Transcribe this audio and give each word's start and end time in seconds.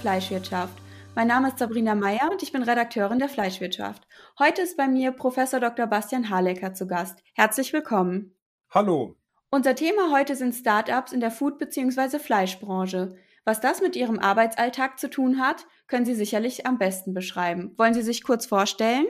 Fleischwirtschaft. 0.00 0.72
Mein 1.14 1.28
Name 1.28 1.48
ist 1.48 1.58
Sabrina 1.58 1.94
Meyer 1.94 2.30
und 2.30 2.42
ich 2.42 2.52
bin 2.52 2.62
Redakteurin 2.62 3.18
der 3.18 3.28
Fleischwirtschaft. 3.28 4.08
Heute 4.38 4.62
ist 4.62 4.78
bei 4.78 4.88
mir 4.88 5.12
Professor 5.12 5.60
Dr. 5.60 5.86
Bastian 5.86 6.30
Halecker 6.30 6.72
zu 6.72 6.86
Gast. 6.86 7.18
Herzlich 7.34 7.72
willkommen. 7.74 8.34
Hallo. 8.70 9.16
Unser 9.50 9.74
Thema 9.74 10.10
heute 10.10 10.36
sind 10.36 10.54
Startups 10.54 11.12
in 11.12 11.20
der 11.20 11.30
Food- 11.30 11.58
bzw. 11.58 12.18
Fleischbranche. 12.18 13.14
Was 13.44 13.60
das 13.60 13.82
mit 13.82 13.94
Ihrem 13.94 14.18
Arbeitsalltag 14.18 14.98
zu 14.98 15.10
tun 15.10 15.38
hat, 15.38 15.66
können 15.86 16.06
Sie 16.06 16.14
sicherlich 16.14 16.66
am 16.66 16.78
besten 16.78 17.12
beschreiben. 17.12 17.74
Wollen 17.76 17.94
Sie 17.94 18.02
sich 18.02 18.22
kurz 18.22 18.46
vorstellen? 18.46 19.06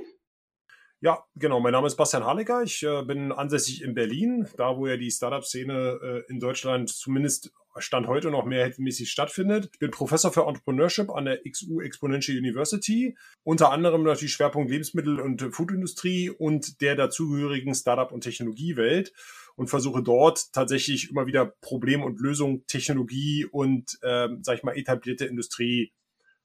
Ja, 1.00 1.24
genau. 1.36 1.60
Mein 1.60 1.72
Name 1.72 1.86
ist 1.86 1.96
Bastian 1.96 2.24
Halecker. 2.24 2.62
Ich 2.62 2.82
äh, 2.82 3.02
bin 3.04 3.30
ansässig 3.32 3.82
in 3.82 3.94
Berlin, 3.94 4.48
da 4.56 4.76
wo 4.76 4.86
ja 4.86 4.96
die 4.96 5.10
Startup-Szene 5.10 5.98
äh, 6.02 6.32
in 6.32 6.40
Deutschland 6.40 6.90
zumindest 6.90 7.52
Stand 7.78 8.08
heute 8.08 8.30
noch 8.30 8.44
mehrheitsmäßig 8.44 9.10
stattfindet. 9.10 9.70
Ich 9.72 9.78
bin 9.78 9.90
Professor 9.90 10.32
für 10.32 10.46
Entrepreneurship 10.46 11.10
an 11.10 11.26
der 11.26 11.40
XU 11.48 11.80
Exponential 11.80 12.36
University. 12.36 13.16
Unter 13.42 13.70
anderem 13.70 14.02
natürlich 14.02 14.32
Schwerpunkt 14.32 14.70
Lebensmittel- 14.70 15.20
und 15.20 15.54
Foodindustrie 15.54 16.30
und 16.30 16.80
der 16.80 16.96
dazugehörigen 16.96 17.74
Startup- 17.74 18.12
und 18.12 18.22
Technologiewelt 18.22 19.12
und 19.54 19.68
versuche 19.68 20.02
dort 20.02 20.52
tatsächlich 20.52 21.10
immer 21.10 21.26
wieder 21.26 21.46
Problem 21.60 22.02
und 22.02 22.20
Lösung, 22.20 22.66
Technologie 22.66 23.44
und, 23.44 23.98
äh, 24.02 24.28
sag 24.42 24.56
ich 24.56 24.62
mal, 24.62 24.76
etablierte 24.76 25.26
Industrie 25.26 25.92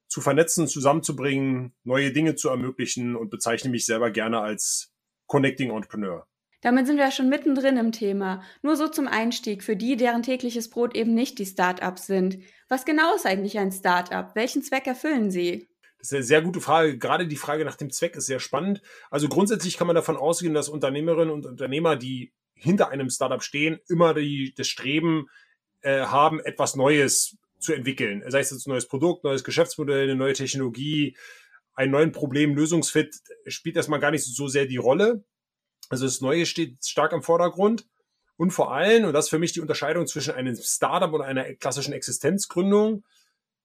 zu 0.07 0.22
vernetzen, 0.22 0.67
zusammenzubringen, 0.67 1.73
neue 1.83 2.11
Dinge 2.11 2.35
zu 2.35 2.50
ermöglichen 2.50 3.16
und 3.16 3.30
bezeichne 3.30 3.72
mich 3.72 3.85
selber 3.85 4.11
gerne 4.11 4.41
als 4.41 4.94
Connecting 5.28 5.72
Entrepreneur. 5.72 6.28
Damit 6.66 6.88
sind 6.88 6.97
wir 6.97 7.03
ja 7.03 7.11
schon 7.11 7.30
mittendrin 7.30 7.77
im 7.77 7.91
Thema. 7.91 8.41
Nur 8.63 8.75
so 8.75 8.88
zum 8.88 9.08
Einstieg 9.08 9.61
für 9.61 9.75
die, 9.75 9.97
deren 9.97 10.23
tägliches 10.23 10.67
Brot 10.67 10.95
eben 10.95 11.13
nicht 11.13 11.38
die 11.38 11.45
Startups 11.45 12.07
sind. 12.07 12.39
Was 12.69 12.85
genau 12.85 13.13
ist 13.13 13.27
eigentlich 13.27 13.59
ein 13.59 13.72
Startup? 13.72 14.31
Welchen 14.33 14.63
Zweck 14.63 14.88
erfüllen 14.88 15.30
sie? 15.30 15.67
Das 15.99 16.07
ist 16.07 16.13
eine 16.16 16.23
sehr 16.23 16.41
gute 16.41 16.61
Frage. 16.61 16.97
Gerade 16.97 17.27
die 17.27 17.35
Frage 17.35 17.66
nach 17.66 17.75
dem 17.75 17.91
Zweck 17.91 18.16
ist 18.16 18.25
sehr 18.25 18.39
spannend. 18.39 18.81
Also 19.11 19.30
grundsätzlich 19.30 19.77
kann 19.77 19.85
man 19.85 19.95
davon 19.95 20.17
ausgehen, 20.17 20.55
dass 20.55 20.67
Unternehmerinnen 20.67 21.31
und 21.31 21.45
Unternehmer, 21.45 21.97
die 21.97 22.33
hinter 22.55 22.89
einem 22.89 23.11
Startup 23.11 23.44
stehen, 23.44 23.77
immer 23.88 24.16
die, 24.16 24.55
das 24.57 24.67
Streben 24.67 25.27
äh, 25.81 26.00
haben, 26.05 26.39
etwas 26.39 26.75
Neues 26.75 27.38
zu 27.59 27.73
entwickeln. 27.73 28.23
Sei 28.25 28.39
es 28.39 28.50
jetzt 28.50 28.66
ein 28.66 28.72
neues 28.72 28.88
Produkt, 28.88 29.23
neues 29.23 29.44
Geschäftsmodell, 29.44 30.05
eine 30.05 30.16
neue 30.16 30.33
Technologie, 30.33 31.16
einen 31.75 31.91
neuen 31.91 32.11
Problem, 32.11 32.55
Lösungsfit, 32.55 33.22
spielt 33.45 33.75
erstmal 33.75 34.00
gar 34.00 34.09
nicht 34.09 34.23
so 34.23 34.47
sehr 34.47 34.66
die 34.66 34.77
Rolle. 34.77 35.23
Also 35.89 36.05
das 36.05 36.22
Neue 36.22 36.45
steht 36.45 36.86
stark 36.86 37.14
im 37.14 37.23
Vordergrund. 37.23 37.86
Und 38.38 38.52
vor 38.52 38.73
allem, 38.73 39.05
und 39.05 39.14
das 39.14 39.25
ist 39.25 39.30
für 39.30 39.39
mich 39.39 39.53
die 39.53 39.61
Unterscheidung 39.61 40.08
zwischen 40.08 40.33
einem 40.33 40.55
Startup 40.55 41.11
und 41.14 41.22
einer 41.22 41.53
klassischen 41.55 41.94
Existenzgründung, 41.94 43.05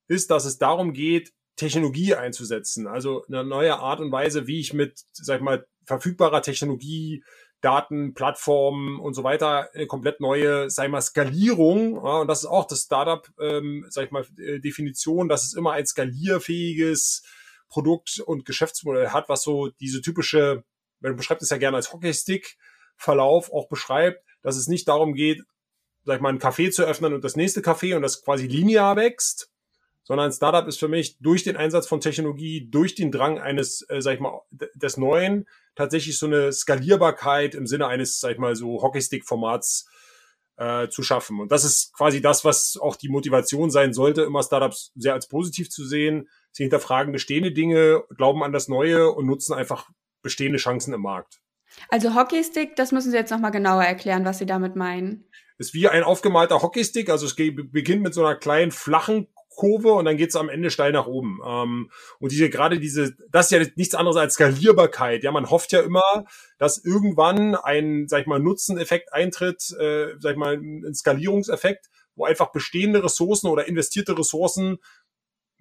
ist, 0.06 0.30
dass 0.30 0.44
es 0.44 0.58
darum 0.58 0.92
geht, 0.92 1.32
Technologie 1.56 2.14
einzusetzen. 2.14 2.86
Also 2.86 3.24
eine 3.26 3.44
neue 3.44 3.78
Art 3.78 4.00
und 4.00 4.12
Weise, 4.12 4.46
wie 4.46 4.60
ich 4.60 4.72
mit, 4.72 5.00
sag 5.12 5.38
ich 5.38 5.42
mal, 5.42 5.66
verfügbarer 5.84 6.42
Technologie 6.42 7.22
Daten, 7.60 8.14
Plattformen 8.14 8.98
und 8.98 9.14
so 9.14 9.22
weiter, 9.22 9.68
eine 9.74 9.86
komplett 9.86 10.20
neue, 10.20 10.70
sag 10.70 10.86
ich 10.86 10.90
mal, 10.90 11.00
Skalierung. 11.02 11.96
Ja, 11.96 12.20
und 12.20 12.28
das 12.28 12.40
ist 12.40 12.46
auch 12.46 12.66
das 12.66 12.82
Startup, 12.82 13.26
ähm, 13.38 13.86
sag 13.90 14.06
ich 14.06 14.10
mal, 14.10 14.24
äh, 14.38 14.60
Definition, 14.60 15.28
dass 15.28 15.44
es 15.44 15.54
immer 15.54 15.72
ein 15.72 15.86
skalierfähiges 15.86 17.22
Produkt 17.68 18.20
und 18.24 18.46
Geschäftsmodell 18.46 19.10
hat, 19.10 19.28
was 19.28 19.42
so 19.42 19.68
diese 19.80 20.00
typische, 20.00 20.64
man 21.00 21.16
beschreibt 21.16 21.42
es 21.42 21.50
ja 21.50 21.56
gerne 21.56 21.76
als 21.76 21.92
Hockeystick-Verlauf 21.92 23.52
auch 23.52 23.68
beschreibt, 23.68 24.24
dass 24.42 24.56
es 24.56 24.68
nicht 24.68 24.88
darum 24.88 25.14
geht, 25.14 25.42
sag 26.04 26.16
ich 26.16 26.22
mal, 26.22 26.30
ein 26.30 26.40
Café 26.40 26.70
zu 26.70 26.84
öffnen 26.84 27.14
und 27.14 27.24
das 27.24 27.36
nächste 27.36 27.60
Café 27.60 27.96
und 27.96 28.02
das 28.02 28.22
quasi 28.22 28.46
linear 28.46 28.96
wächst, 28.96 29.50
sondern 30.02 30.30
ein 30.30 30.32
Startup 30.32 30.66
ist 30.66 30.78
für 30.78 30.88
mich 30.88 31.18
durch 31.18 31.44
den 31.44 31.56
Einsatz 31.56 31.86
von 31.86 32.00
Technologie, 32.00 32.68
durch 32.70 32.94
den 32.94 33.12
Drang 33.12 33.38
eines, 33.38 33.82
äh, 33.88 34.00
sag 34.00 34.14
ich 34.14 34.20
mal, 34.20 34.40
des 34.50 34.96
Neuen 34.96 35.46
tatsächlich 35.74 36.18
so 36.18 36.26
eine 36.26 36.52
Skalierbarkeit 36.52 37.54
im 37.54 37.66
Sinne 37.66 37.86
eines, 37.86 38.18
sag 38.18 38.32
ich 38.32 38.38
mal, 38.38 38.56
so 38.56 38.82
Hockeystick-Formats 38.82 39.88
äh, 40.56 40.88
zu 40.88 41.02
schaffen. 41.02 41.40
Und 41.40 41.52
das 41.52 41.64
ist 41.64 41.92
quasi 41.94 42.20
das, 42.20 42.44
was 42.44 42.76
auch 42.80 42.96
die 42.96 43.08
Motivation 43.08 43.70
sein 43.70 43.92
sollte, 43.92 44.22
immer 44.22 44.42
Startups 44.42 44.92
sehr 44.94 45.14
als 45.14 45.28
positiv 45.28 45.70
zu 45.70 45.86
sehen. 45.86 46.28
Sie 46.52 46.64
hinterfragen 46.64 47.12
bestehende 47.12 47.52
Dinge, 47.52 48.02
glauben 48.16 48.42
an 48.42 48.52
das 48.52 48.68
Neue 48.68 49.10
und 49.10 49.26
nutzen 49.26 49.54
einfach 49.54 49.88
bestehende 50.22 50.58
Chancen 50.58 50.94
im 50.94 51.02
Markt. 51.02 51.40
Also 51.88 52.14
Hockeystick, 52.14 52.76
das 52.76 52.92
müssen 52.92 53.10
Sie 53.10 53.16
jetzt 53.16 53.30
nochmal 53.30 53.52
genauer 53.52 53.84
erklären, 53.84 54.24
was 54.24 54.38
Sie 54.38 54.46
damit 54.46 54.76
meinen. 54.76 55.24
Ist 55.58 55.74
wie 55.74 55.88
ein 55.88 56.02
aufgemalter 56.02 56.62
Hockeystick, 56.62 57.10
also 57.10 57.26
es 57.26 57.36
beginnt 57.36 58.02
mit 58.02 58.14
so 58.14 58.24
einer 58.24 58.36
kleinen 58.36 58.70
flachen 58.70 59.28
Kurve 59.60 59.92
und 59.92 60.06
dann 60.06 60.16
geht's 60.16 60.36
am 60.36 60.48
Ende 60.48 60.70
steil 60.70 60.92
nach 60.92 61.06
oben. 61.06 61.40
Ähm, 61.46 61.90
und 62.18 62.32
diese 62.32 62.48
gerade 62.48 62.78
diese, 62.78 63.14
das 63.30 63.46
ist 63.46 63.52
ja 63.52 63.66
nichts 63.76 63.94
anderes 63.94 64.16
als 64.16 64.34
Skalierbarkeit. 64.34 65.22
Ja, 65.22 65.32
man 65.32 65.50
hofft 65.50 65.72
ja 65.72 65.80
immer, 65.80 66.24
dass 66.58 66.82
irgendwann 66.82 67.56
ein, 67.56 68.08
sag 68.08 68.22
ich 68.22 68.26
mal, 68.26 68.40
Nutzeneffekt 68.40 69.12
eintritt, 69.12 69.70
äh, 69.78 70.14
sag 70.18 70.32
ich 70.32 70.38
mal, 70.38 70.54
ein 70.54 70.94
Skalierungseffekt, 70.94 71.90
wo 72.14 72.24
einfach 72.24 72.52
bestehende 72.52 73.04
Ressourcen 73.04 73.48
oder 73.48 73.68
investierte 73.68 74.16
Ressourcen 74.16 74.78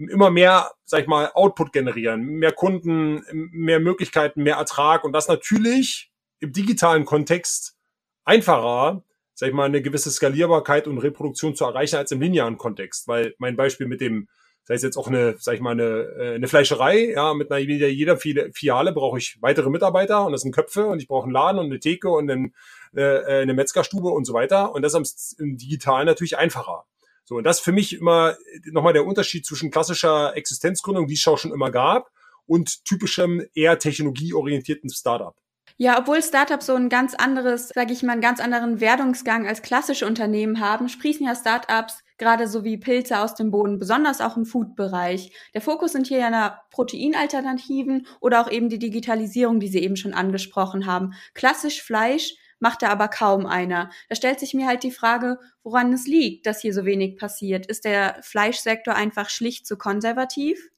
immer 0.08 0.32
mehr, 0.32 0.72
sag 0.86 1.02
ich 1.02 1.08
mal, 1.08 1.32
Output 1.34 1.74
generieren, 1.74 2.26
mehr 2.26 2.54
Kunden, 2.54 3.24
mehr 3.32 3.80
Möglichkeiten, 3.80 4.44
mehr 4.44 4.56
Ertrag 4.56 5.04
und 5.04 5.12
das 5.12 5.28
natürlich 5.28 6.12
im 6.40 6.54
digitalen 6.54 7.06
Kontext 7.06 7.76
einfacher, 8.24 9.04
sag 9.34 9.50
ich 9.50 9.56
mal, 9.56 9.66
eine 9.66 9.82
gewisse 9.82 10.12
Skalierbarkeit 10.12 10.88
und 10.88 10.98
Reproduktion 11.00 11.56
zu 11.56 11.66
erreichen 11.66 11.98
als 11.98 12.12
im 12.12 12.22
linearen 12.22 12.58
Kontext. 12.58 13.08
Weil 13.08 13.36
mein 13.40 13.56
Beispiel 13.56 13.88
mit 13.88 14.02
dem, 14.02 14.28
sei 14.64 14.76
es 14.76 14.84
jetzt 14.84 14.98
auch 14.98 15.08
eine, 15.08 15.36
sag 15.38 15.56
ich 15.56 15.62
mal, 15.62 15.72
eine, 15.72 15.84
äh, 15.84 16.36
eine 16.36 16.48
Fleischerei, 16.48 17.12
ja, 17.12 17.34
mit 17.34 17.52
einer 17.52 17.60
jeder 17.60 18.18
Filiale 18.18 18.94
brauche 18.94 19.18
ich 19.18 19.38
weitere 19.42 19.70
Mitarbeiter 19.70 20.26
und 20.26 20.32
das 20.32 20.42
sind 20.42 20.54
Köpfe 20.54 20.88
und 20.88 21.02
ich 21.02 21.08
brauche 21.08 21.24
einen 21.24 21.34
Laden 21.34 21.60
und 21.60 21.66
eine 21.66 21.80
Theke 21.80 22.10
und 22.10 22.30
einen, 22.30 22.54
äh, 22.96 23.42
eine 23.42 23.54
Metzgerstube 23.54 24.10
und 24.10 24.26
so 24.26 24.34
weiter. 24.34 24.74
Und 24.74 24.82
das 24.82 24.94
ist 24.94 25.40
im 25.40 25.58
Digitalen 25.58 26.06
natürlich 26.06 26.38
einfacher. 26.38 26.86
So, 27.30 27.36
und 27.36 27.44
das 27.44 27.60
für 27.60 27.72
mich 27.72 27.94
immer 27.94 28.36
nochmal 28.72 28.94
der 28.94 29.06
Unterschied 29.06 29.46
zwischen 29.46 29.70
klassischer 29.70 30.36
Existenzgründung, 30.36 31.06
die 31.06 31.14
es 31.14 31.28
auch 31.28 31.38
schon 31.38 31.54
immer 31.54 31.70
gab, 31.70 32.10
und 32.48 32.84
typischem 32.86 33.46
eher 33.54 33.78
technologieorientierten 33.78 34.90
Startup. 34.90 35.36
Ja, 35.78 36.00
obwohl 36.00 36.24
Startups 36.24 36.66
so 36.66 36.74
ein 36.74 36.90
ganz 36.90 37.14
anderes, 37.14 37.70
sage 37.70 37.94
ich 37.94 38.02
mal, 38.02 38.14
einen 38.14 38.22
ganz 38.22 38.40
anderen 38.40 38.82
Werdungsgang 38.82 39.48
als 39.48 39.62
klassische 39.62 40.08
Unternehmen 40.08 40.60
haben, 40.60 40.90
sprießen 40.90 41.24
ja 41.24 41.36
Startups 41.36 42.02
gerade 42.18 42.48
so 42.48 42.64
wie 42.64 42.78
Pilze 42.78 43.20
aus 43.20 43.36
dem 43.36 43.52
Boden, 43.52 43.78
besonders 43.78 44.22
auch 44.22 44.36
im 44.36 44.48
Food-Bereich. 44.48 45.32
Der 45.54 45.62
Fokus 45.62 45.92
sind 45.92 46.08
hier 46.08 46.18
ja 46.18 46.60
Proteinalternativen 46.72 48.08
oder 48.22 48.42
auch 48.42 48.50
eben 48.50 48.70
die 48.70 48.80
Digitalisierung, 48.80 49.60
die 49.60 49.68
Sie 49.68 49.84
eben 49.84 49.98
schon 49.98 50.16
angesprochen 50.16 50.88
haben. 50.88 51.14
Klassisch 51.36 51.84
Fleisch 51.84 52.34
macht 52.60 52.82
da 52.82 52.90
aber 52.90 53.08
kaum 53.08 53.46
einer. 53.46 53.90
Da 54.10 54.16
stellt 54.16 54.40
sich 54.40 54.54
mir 54.54 54.68
halt 54.68 54.84
die 54.84 54.92
Frage, 54.92 55.40
woran 55.64 55.92
es 55.94 56.08
liegt, 56.08 56.46
dass 56.46 56.62
hier 56.62 56.74
so 56.74 56.86
wenig 56.86 57.18
passiert. 57.18 57.66
Ist 57.66 57.86
der 57.86 58.20
Fleischsektor 58.22 58.96
einfach 58.96 59.30
schlicht 59.30 59.66
zu 59.66 59.78
konservativ? 59.78 60.70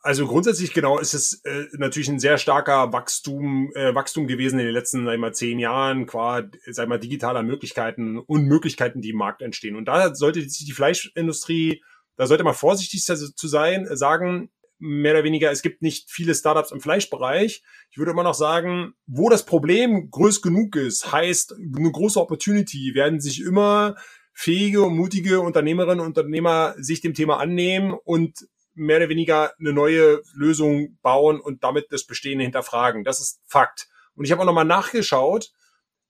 Also 0.00 0.26
grundsätzlich 0.28 0.72
genau 0.72 0.98
ist 0.98 1.12
es 1.12 1.44
äh, 1.44 1.66
natürlich 1.72 2.08
ein 2.08 2.20
sehr 2.20 2.38
starker 2.38 2.92
Wachstum, 2.92 3.72
äh, 3.74 3.94
Wachstum 3.94 4.28
gewesen 4.28 4.60
in 4.60 4.66
den 4.66 4.74
letzten, 4.74 5.04
sag 5.04 5.18
mal, 5.18 5.34
zehn 5.34 5.58
Jahren, 5.58 6.06
qua, 6.06 6.44
sag 6.66 6.88
mal, 6.88 7.00
digitaler 7.00 7.42
Möglichkeiten 7.42 8.18
und 8.18 8.44
Möglichkeiten, 8.44 9.00
die 9.00 9.10
im 9.10 9.16
Markt 9.16 9.42
entstehen. 9.42 9.74
Und 9.74 9.86
da 9.86 10.14
sollte 10.14 10.40
sich 10.48 10.64
die 10.64 10.72
Fleischindustrie, 10.72 11.82
da 12.16 12.26
sollte 12.26 12.44
man 12.44 12.54
vorsichtig 12.54 13.04
zu 13.04 13.48
sein, 13.48 13.88
sagen, 13.96 14.50
mehr 14.78 15.12
oder 15.14 15.24
weniger, 15.24 15.50
es 15.50 15.62
gibt 15.62 15.82
nicht 15.82 16.10
viele 16.10 16.34
Startups 16.34 16.70
im 16.70 16.80
Fleischbereich. 16.80 17.62
Ich 17.90 17.98
würde 17.98 18.12
immer 18.12 18.22
noch 18.22 18.34
sagen, 18.34 18.94
wo 19.06 19.28
das 19.28 19.44
Problem 19.44 20.10
groß 20.10 20.42
genug 20.42 20.76
ist, 20.76 21.12
heißt 21.12 21.54
eine 21.54 21.90
große 21.90 22.20
Opportunity, 22.20 22.94
werden 22.94 23.20
sich 23.20 23.40
immer 23.42 23.96
fähige 24.32 24.82
und 24.82 24.96
mutige 24.96 25.40
Unternehmerinnen 25.40 26.00
und 26.00 26.16
Unternehmer 26.16 26.74
sich 26.78 27.00
dem 27.00 27.14
Thema 27.14 27.38
annehmen 27.38 27.92
und 27.92 28.46
mehr 28.74 28.98
oder 28.98 29.08
weniger 29.08 29.52
eine 29.58 29.72
neue 29.72 30.22
Lösung 30.32 30.96
bauen 31.02 31.40
und 31.40 31.64
damit 31.64 31.86
das 31.90 32.06
Bestehende 32.06 32.44
hinterfragen. 32.44 33.02
Das 33.02 33.20
ist 33.20 33.40
Fakt. 33.46 33.88
Und 34.14 34.24
ich 34.24 34.30
habe 34.30 34.42
auch 34.42 34.46
nochmal 34.46 34.64
nachgeschaut, 34.64 35.50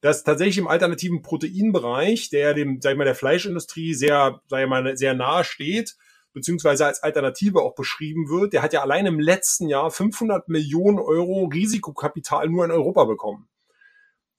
dass 0.01 0.23
tatsächlich 0.23 0.59
im 0.59 0.69
alternativen 0.69 1.23
Proteinbereich, 1.23 2.31
der 2.31 2.55
dem, 2.55 2.81
sag 2.81 2.93
ich 2.93 2.99
mal, 2.99 3.05
der 3.05 3.15
Fleischindustrie 3.15 3.95
sehr, 3.95 4.41
sag 4.49 4.63
ich 4.63 4.69
mal, 4.69 4.97
sehr 4.97 5.15
nahe 5.15 5.45
steht, 5.45 5.97
beziehungsweise 6.39 6.87
als 6.87 7.03
Alternative 7.03 7.61
auch 7.61 7.75
beschrieben 7.75 8.29
wird, 8.29 8.53
der 8.53 8.63
hat 8.63 8.73
ja 8.73 8.83
allein 8.83 9.07
im 9.07 9.21
letzten 9.21 9.69
Jahr 9.69 9.91
500 9.91 10.49
Millionen 10.49 10.99
Euro 10.99 11.45
Risikokapital 11.45 12.49
nur 12.49 12.65
in 12.65 12.71
Europa 12.71 13.05
bekommen. 13.05 13.49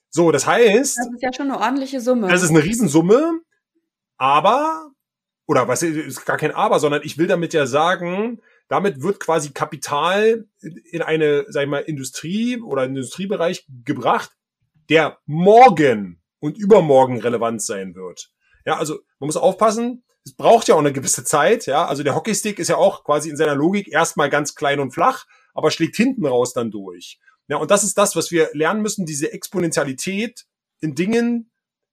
So, 0.09 0.31
das 0.31 0.47
heißt. 0.47 0.97
Das 0.97 1.07
ist 1.13 1.21
ja 1.21 1.33
schon 1.33 1.51
eine 1.51 1.59
ordentliche 1.59 2.01
Summe. 2.01 2.27
Das 2.27 2.41
ist 2.41 2.49
eine 2.49 2.63
Riesensumme, 2.63 3.41
aber 4.17 4.91
oder 5.47 5.67
was 5.67 5.81
ist 5.81 6.25
gar 6.25 6.37
kein 6.37 6.51
Aber, 6.51 6.79
sondern 6.79 7.01
ich 7.03 7.17
will 7.17 7.27
damit 7.27 7.53
ja 7.53 7.65
sagen, 7.65 8.39
damit 8.67 9.01
wird 9.01 9.19
quasi 9.19 9.51
Kapital 9.51 10.45
in 10.61 11.01
eine, 11.01 11.45
sag 11.49 11.63
ich 11.63 11.69
mal, 11.69 11.79
Industrie 11.79 12.61
oder 12.61 12.83
einen 12.83 12.95
Industriebereich 12.95 13.65
gebracht, 13.83 14.31
der 14.89 15.17
morgen 15.25 16.21
und 16.39 16.57
übermorgen 16.57 17.19
relevant 17.19 17.63
sein 17.63 17.95
wird. 17.95 18.31
Ja, 18.65 18.77
also 18.77 18.99
man 19.17 19.27
muss 19.27 19.37
aufpassen, 19.37 20.03
es 20.25 20.33
braucht 20.35 20.67
ja 20.67 20.75
auch 20.75 20.79
eine 20.79 20.93
gewisse 20.93 21.23
Zeit, 21.23 21.65
ja. 21.65 21.85
Also 21.85 22.03
der 22.03 22.15
Hockeystick 22.15 22.59
ist 22.59 22.67
ja 22.67 22.77
auch 22.77 23.03
quasi 23.03 23.29
in 23.29 23.37
seiner 23.37 23.55
Logik 23.55 23.87
erstmal 23.87 24.29
ganz 24.29 24.55
klein 24.55 24.79
und 24.79 24.91
flach, 24.91 25.25
aber 25.53 25.71
schlägt 25.71 25.95
hinten 25.95 26.25
raus 26.25 26.53
dann 26.53 26.71
durch. 26.71 27.19
Ja, 27.47 27.57
und 27.57 27.71
das 27.71 27.83
ist 27.83 27.97
das, 27.97 28.15
was 28.15 28.31
wir 28.31 28.49
lernen 28.53 28.81
müssen, 28.81 29.05
diese 29.05 29.33
Exponentialität 29.33 30.45
in 30.81 30.93
Dingen. 30.93 31.51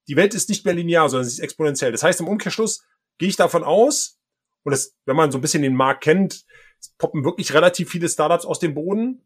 Die 0.08 0.16
Welt 0.16 0.34
ist 0.34 0.48
nicht 0.48 0.64
mehr 0.64 0.74
linear, 0.74 1.08
sondern 1.08 1.28
sie 1.28 1.36
ist 1.36 1.40
exponentiell. 1.40 1.92
Das 1.92 2.02
heißt, 2.02 2.20
im 2.20 2.28
Umkehrschluss 2.28 2.84
gehe 3.18 3.28
ich 3.28 3.36
davon 3.36 3.64
aus, 3.64 4.18
und 4.64 4.72
das, 4.72 4.94
wenn 5.04 5.16
man 5.16 5.30
so 5.30 5.38
ein 5.38 5.40
bisschen 5.40 5.62
den 5.62 5.76
Markt 5.76 6.02
kennt, 6.02 6.44
es 6.80 6.90
poppen 6.98 7.24
wirklich 7.24 7.54
relativ 7.54 7.88
viele 7.88 8.08
Startups 8.08 8.44
aus 8.44 8.58
dem 8.58 8.74
Boden, 8.74 9.24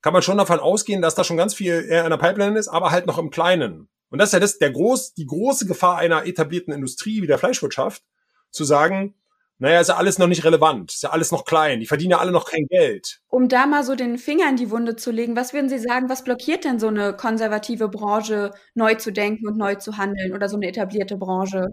kann 0.00 0.12
man 0.12 0.22
schon 0.22 0.38
davon 0.38 0.60
ausgehen, 0.60 1.02
dass 1.02 1.16
da 1.16 1.24
schon 1.24 1.36
ganz 1.36 1.54
viel 1.54 1.86
eher 1.88 2.04
in 2.04 2.10
der 2.10 2.18
Pipeline 2.18 2.58
ist, 2.58 2.68
aber 2.68 2.90
halt 2.90 3.06
noch 3.06 3.18
im 3.18 3.30
Kleinen. 3.30 3.88
Und 4.10 4.18
das 4.18 4.30
ist 4.30 4.32
ja 4.32 4.40
das, 4.40 4.58
der 4.58 4.70
groß, 4.70 5.14
die 5.14 5.26
große 5.26 5.66
Gefahr 5.66 5.98
einer 5.98 6.26
etablierten 6.26 6.72
Industrie 6.72 7.22
wie 7.22 7.26
der 7.26 7.38
Fleischwirtschaft, 7.38 8.02
zu 8.50 8.64
sagen, 8.64 9.14
naja, 9.60 9.80
ist 9.80 9.88
ja 9.88 9.96
alles 9.96 10.18
noch 10.18 10.28
nicht 10.28 10.44
relevant, 10.44 10.92
ist 10.92 11.02
ja 11.02 11.10
alles 11.10 11.32
noch 11.32 11.44
klein, 11.44 11.80
die 11.80 11.86
verdienen 11.86 12.12
ja 12.12 12.18
alle 12.18 12.30
noch 12.30 12.48
kein 12.48 12.66
Geld. 12.68 13.20
Um 13.26 13.48
da 13.48 13.66
mal 13.66 13.82
so 13.82 13.96
den 13.96 14.16
Finger 14.16 14.48
in 14.48 14.56
die 14.56 14.70
Wunde 14.70 14.94
zu 14.94 15.10
legen, 15.10 15.34
was 15.34 15.52
würden 15.52 15.68
Sie 15.68 15.78
sagen, 15.78 16.08
was 16.08 16.22
blockiert 16.22 16.64
denn 16.64 16.78
so 16.78 16.86
eine 16.86 17.16
konservative 17.16 17.88
Branche, 17.88 18.52
neu 18.74 18.94
zu 18.94 19.12
denken 19.12 19.48
und 19.48 19.56
neu 19.56 19.74
zu 19.74 19.96
handeln 19.98 20.32
oder 20.32 20.48
so 20.48 20.56
eine 20.56 20.68
etablierte 20.68 21.16
Branche? 21.16 21.66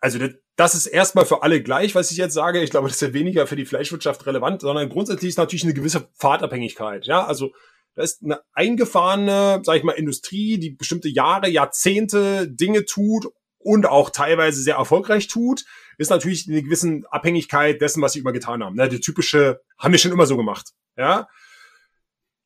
Also 0.00 0.18
das 0.56 0.74
ist 0.74 0.86
erstmal 0.86 1.26
für 1.26 1.42
alle 1.42 1.62
gleich, 1.62 1.94
was 1.94 2.10
ich 2.10 2.16
jetzt 2.16 2.34
sage. 2.34 2.62
Ich 2.62 2.70
glaube, 2.70 2.88
das 2.88 2.96
ist 2.96 3.06
ja 3.06 3.12
weniger 3.12 3.46
für 3.46 3.56
die 3.56 3.66
Fleischwirtschaft 3.66 4.24
relevant, 4.24 4.62
sondern 4.62 4.88
grundsätzlich 4.88 5.30
ist 5.30 5.38
natürlich 5.38 5.64
eine 5.64 5.74
gewisse 5.74 6.08
Fahrtabhängigkeit. 6.14 7.06
Ja, 7.06 7.26
also 7.26 7.52
da 7.96 8.02
ist 8.02 8.22
eine 8.22 8.40
eingefahrene, 8.52 9.62
sag 9.64 9.76
ich 9.76 9.82
mal, 9.82 9.92
Industrie, 9.92 10.58
die 10.58 10.70
bestimmte 10.70 11.08
Jahre, 11.08 11.48
Jahrzehnte 11.48 12.46
Dinge 12.46 12.84
tut 12.84 13.26
und 13.58 13.86
auch 13.86 14.10
teilweise 14.10 14.62
sehr 14.62 14.76
erfolgreich 14.76 15.28
tut, 15.28 15.64
ist 15.96 16.10
natürlich 16.10 16.46
eine 16.46 16.62
gewisse 16.62 17.00
Abhängigkeit 17.10 17.80
dessen, 17.80 18.02
was 18.02 18.12
sie 18.12 18.20
immer 18.20 18.32
getan 18.32 18.62
haben. 18.62 18.76
Ne, 18.76 18.88
die 18.90 19.00
typische, 19.00 19.62
haben 19.78 19.92
wir 19.92 19.98
schon 19.98 20.12
immer 20.12 20.26
so 20.26 20.36
gemacht. 20.36 20.72
Ja. 20.96 21.26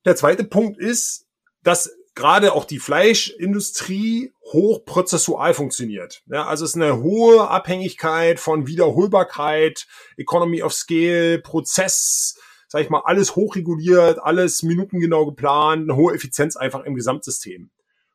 Der 0.05 0.17
zweite 0.17 0.44
Punkt 0.44 0.79
ist, 0.79 1.26
dass 1.62 1.91
gerade 2.14 2.52
auch 2.52 2.64
die 2.64 2.79
Fleischindustrie 2.79 4.32
hochprozessual 4.52 5.52
funktioniert. 5.52 6.23
Ja, 6.26 6.47
also 6.47 6.64
es 6.64 6.70
ist 6.70 6.76
eine 6.81 7.02
hohe 7.02 7.49
Abhängigkeit 7.49 8.38
von 8.38 8.69
Wiederholbarkeit, 8.69 9.87
Economy 10.17 10.62
of 10.62 10.73
Scale, 10.73 11.41
Prozess, 11.41 12.38
sag 12.70 12.82
ich 12.82 12.88
mal, 12.88 13.02
alles 13.05 13.34
hochreguliert, 13.34 14.20
alles 14.22 14.62
minutengenau 14.62 15.26
geplant, 15.26 15.82
eine 15.82 15.96
hohe 15.96 16.14
Effizienz 16.14 16.56
einfach 16.56 16.84
im 16.84 16.94
Gesamtsystem. 16.94 17.70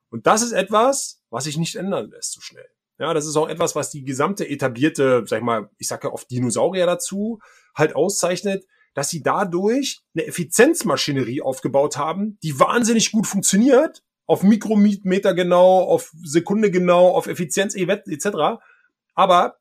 Und 0.09 0.27
das 0.27 0.41
ist 0.41 0.53
etwas, 0.53 1.21
was 1.29 1.43
sich 1.43 1.57
nicht 1.57 1.75
ändern 1.75 2.09
lässt 2.09 2.31
so 2.31 2.39
schnell. 2.39 2.67
Ja, 2.97 3.13
das 3.13 3.25
ist 3.25 3.35
auch 3.35 3.49
etwas, 3.49 3.75
was 3.75 3.89
die 3.89 4.05
gesamte 4.05 4.47
etablierte, 4.47 5.25
sag 5.27 5.39
ich 5.39 5.43
mal, 5.43 5.69
ich 5.77 5.89
sage 5.89 6.07
ja 6.07 6.13
oft 6.13 6.31
Dinosaurier 6.31 6.85
dazu, 6.85 7.39
halt 7.75 7.97
auszeichnet, 7.97 8.65
dass 8.93 9.09
sie 9.09 9.21
dadurch 9.21 10.01
eine 10.15 10.25
Effizienzmaschinerie 10.25 11.41
aufgebaut 11.41 11.97
haben, 11.97 12.39
die 12.41 12.57
wahnsinnig 12.57 13.11
gut 13.11 13.27
funktioniert, 13.27 14.03
auf 14.25 14.41
Mikrometer 14.41 15.33
genau, 15.33 15.81
auf 15.81 16.13
Sekunde 16.23 16.71
genau, 16.71 17.09
auf 17.09 17.27
Effizienz 17.27 17.75
etc. 17.75 18.61
Aber 19.15 19.57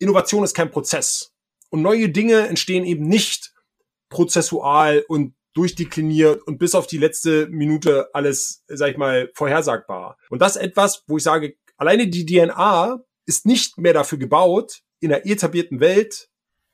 Innovation 0.00 0.42
ist 0.42 0.54
kein 0.54 0.72
Prozess. 0.72 1.32
Und 1.70 1.82
neue 1.82 2.08
Dinge 2.08 2.48
entstehen 2.48 2.84
eben 2.84 3.06
nicht 3.06 3.52
prozessual 4.08 5.04
und 5.08 5.34
durchdekliniert 5.54 6.46
und 6.46 6.58
bis 6.58 6.74
auf 6.74 6.86
die 6.86 6.98
letzte 6.98 7.46
Minute 7.48 8.10
alles, 8.12 8.62
sag 8.68 8.90
ich 8.90 8.98
mal, 8.98 9.30
vorhersagbar. 9.34 10.18
Und 10.28 10.42
das 10.42 10.56
etwas, 10.56 11.02
wo 11.06 11.16
ich 11.16 11.22
sage, 11.22 11.56
alleine 11.78 12.08
die 12.08 12.26
DNA 12.26 13.02
ist 13.24 13.46
nicht 13.46 13.78
mehr 13.78 13.94
dafür 13.94 14.18
gebaut, 14.18 14.82
in 15.00 15.12
einer 15.12 15.24
etablierten 15.24 15.80
Welt 15.80 16.28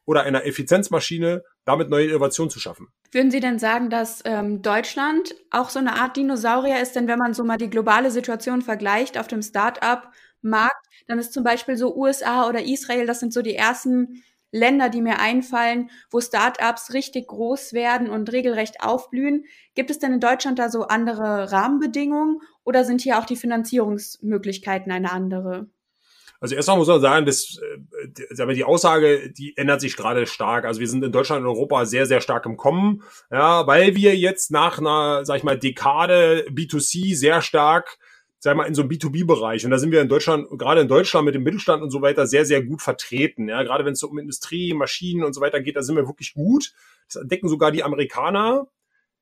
oder 0.04 0.24
einer 0.24 0.44
Effizienzmaschine 0.44 1.42
damit 1.64 1.90
neue 1.90 2.08
Innovationen 2.08 2.50
zu 2.50 2.58
schaffen. 2.58 2.88
Würden 3.12 3.30
Sie 3.30 3.40
denn 3.40 3.58
sagen, 3.58 3.88
dass 3.88 4.22
ähm, 4.24 4.62
Deutschland 4.62 5.34
auch 5.50 5.70
so 5.70 5.78
eine 5.78 6.00
Art 6.00 6.16
Dinosaurier 6.16 6.80
ist? 6.80 6.96
Denn 6.96 7.06
wenn 7.06 7.18
man 7.18 7.34
so 7.34 7.44
mal 7.44 7.58
die 7.58 7.70
globale 7.70 8.10
Situation 8.10 8.62
vergleicht 8.62 9.18
auf 9.18 9.28
dem 9.28 9.42
Start-up-Markt, 9.42 10.86
dann 11.06 11.18
ist 11.18 11.32
zum 11.32 11.44
Beispiel 11.44 11.76
so 11.76 11.94
USA 11.94 12.48
oder 12.48 12.64
Israel, 12.64 13.06
das 13.06 13.20
sind 13.20 13.32
so 13.32 13.42
die 13.42 13.54
ersten 13.54 14.22
Länder, 14.52 14.90
die 14.90 15.00
mir 15.00 15.18
einfallen, 15.18 15.90
wo 16.10 16.20
Startups 16.20 16.92
richtig 16.92 17.26
groß 17.26 17.72
werden 17.72 18.08
und 18.08 18.30
regelrecht 18.30 18.82
aufblühen. 18.82 19.46
Gibt 19.74 19.90
es 19.90 19.98
denn 19.98 20.12
in 20.12 20.20
Deutschland 20.20 20.58
da 20.58 20.68
so 20.68 20.82
andere 20.82 21.50
Rahmenbedingungen 21.50 22.40
oder 22.62 22.84
sind 22.84 23.00
hier 23.00 23.18
auch 23.18 23.24
die 23.24 23.36
Finanzierungsmöglichkeiten 23.36 24.92
eine 24.92 25.10
andere? 25.10 25.66
Also 26.42 26.56
erstmal 26.56 26.76
muss 26.76 26.88
man 26.88 27.00
sagen, 27.00 27.24
dass 27.24 27.60
äh, 27.60 28.54
die 28.54 28.64
Aussage, 28.64 29.32
die 29.32 29.56
ändert 29.56 29.80
sich 29.80 29.96
gerade 29.96 30.26
stark. 30.26 30.64
Also 30.64 30.80
wir 30.80 30.88
sind 30.88 31.04
in 31.04 31.12
Deutschland 31.12 31.42
und 31.42 31.46
Europa 31.46 31.86
sehr, 31.86 32.04
sehr 32.04 32.20
stark 32.20 32.46
im 32.46 32.56
Kommen, 32.56 33.04
ja, 33.30 33.64
weil 33.68 33.94
wir 33.94 34.16
jetzt 34.16 34.50
nach 34.50 34.78
einer, 34.78 35.24
sag 35.24 35.36
ich 35.36 35.44
mal, 35.44 35.56
Dekade 35.56 36.46
B2C 36.50 37.16
sehr 37.16 37.42
stark 37.42 37.96
sag 38.42 38.56
mal, 38.56 38.64
in 38.64 38.74
so 38.74 38.82
einem 38.82 38.90
B2B-Bereich. 38.90 39.64
Und 39.64 39.70
da 39.70 39.78
sind 39.78 39.92
wir 39.92 40.00
in 40.00 40.08
Deutschland, 40.08 40.48
gerade 40.58 40.80
in 40.80 40.88
Deutschland 40.88 41.24
mit 41.24 41.36
dem 41.36 41.44
Mittelstand 41.44 41.80
und 41.80 41.90
so 41.90 42.02
weiter, 42.02 42.26
sehr, 42.26 42.44
sehr 42.44 42.60
gut 42.60 42.82
vertreten. 42.82 43.48
Ja, 43.48 43.62
gerade 43.62 43.84
wenn 43.84 43.92
es 43.92 44.00
so 44.00 44.08
um 44.08 44.18
Industrie, 44.18 44.74
Maschinen 44.74 45.22
und 45.22 45.32
so 45.32 45.40
weiter 45.40 45.60
geht, 45.60 45.76
da 45.76 45.82
sind 45.82 45.94
wir 45.94 46.08
wirklich 46.08 46.34
gut. 46.34 46.72
Das 47.06 47.22
entdecken 47.22 47.48
sogar 47.48 47.70
die 47.70 47.84
Amerikaner. 47.84 48.66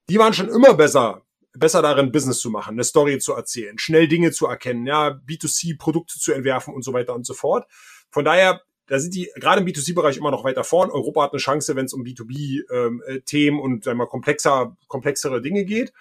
Die 0.09 0.19
waren 0.19 0.33
schon 0.33 0.49
immer 0.49 0.73
besser, 0.73 1.21
besser 1.53 1.83
darin, 1.83 2.13
Business 2.13 2.39
zu 2.39 2.49
machen, 2.49 2.77
eine 2.77 2.85
Story 2.85 3.19
zu 3.19 3.35
erzählen, 3.35 3.79
schnell 3.79 4.09
Dinge 4.09 4.31
zu 4.33 4.47
erkennen, 4.47 4.87
ja, 4.87 5.09
B2C-Produkte 5.11 6.19
zu 6.19 6.33
entwerfen 6.33 6.73
und 6.73 6.83
so 6.83 6.95
weiter 6.95 7.15
und 7.15 7.27
so 7.27 7.35
fort. 7.35 7.67
Von 8.11 8.25
daher, 8.25 8.63
da 8.87 8.99
sind 8.99 9.15
die 9.15 9.31
gerade 9.35 9.61
im 9.61 9.67
B2C-Bereich 9.67 10.17
immer 10.17 10.31
noch 10.31 10.45
weiter 10.45 10.65
vorn. 10.65 10.91
Europa 10.91 11.25
hat 11.25 11.33
eine 11.33 11.41
Chance, 11.41 11.77
wenn 11.77 11.85
es 11.85 11.93
um 11.93 12.05
B2B-Themen 12.05 13.59
ähm, 13.59 13.63
und 13.63 13.85
sagen 13.85 13.99
wir, 13.99 14.07
komplexer, 14.07 14.79
komplexere 14.89 15.43
Dinge 15.43 15.67
geht. 15.67 15.93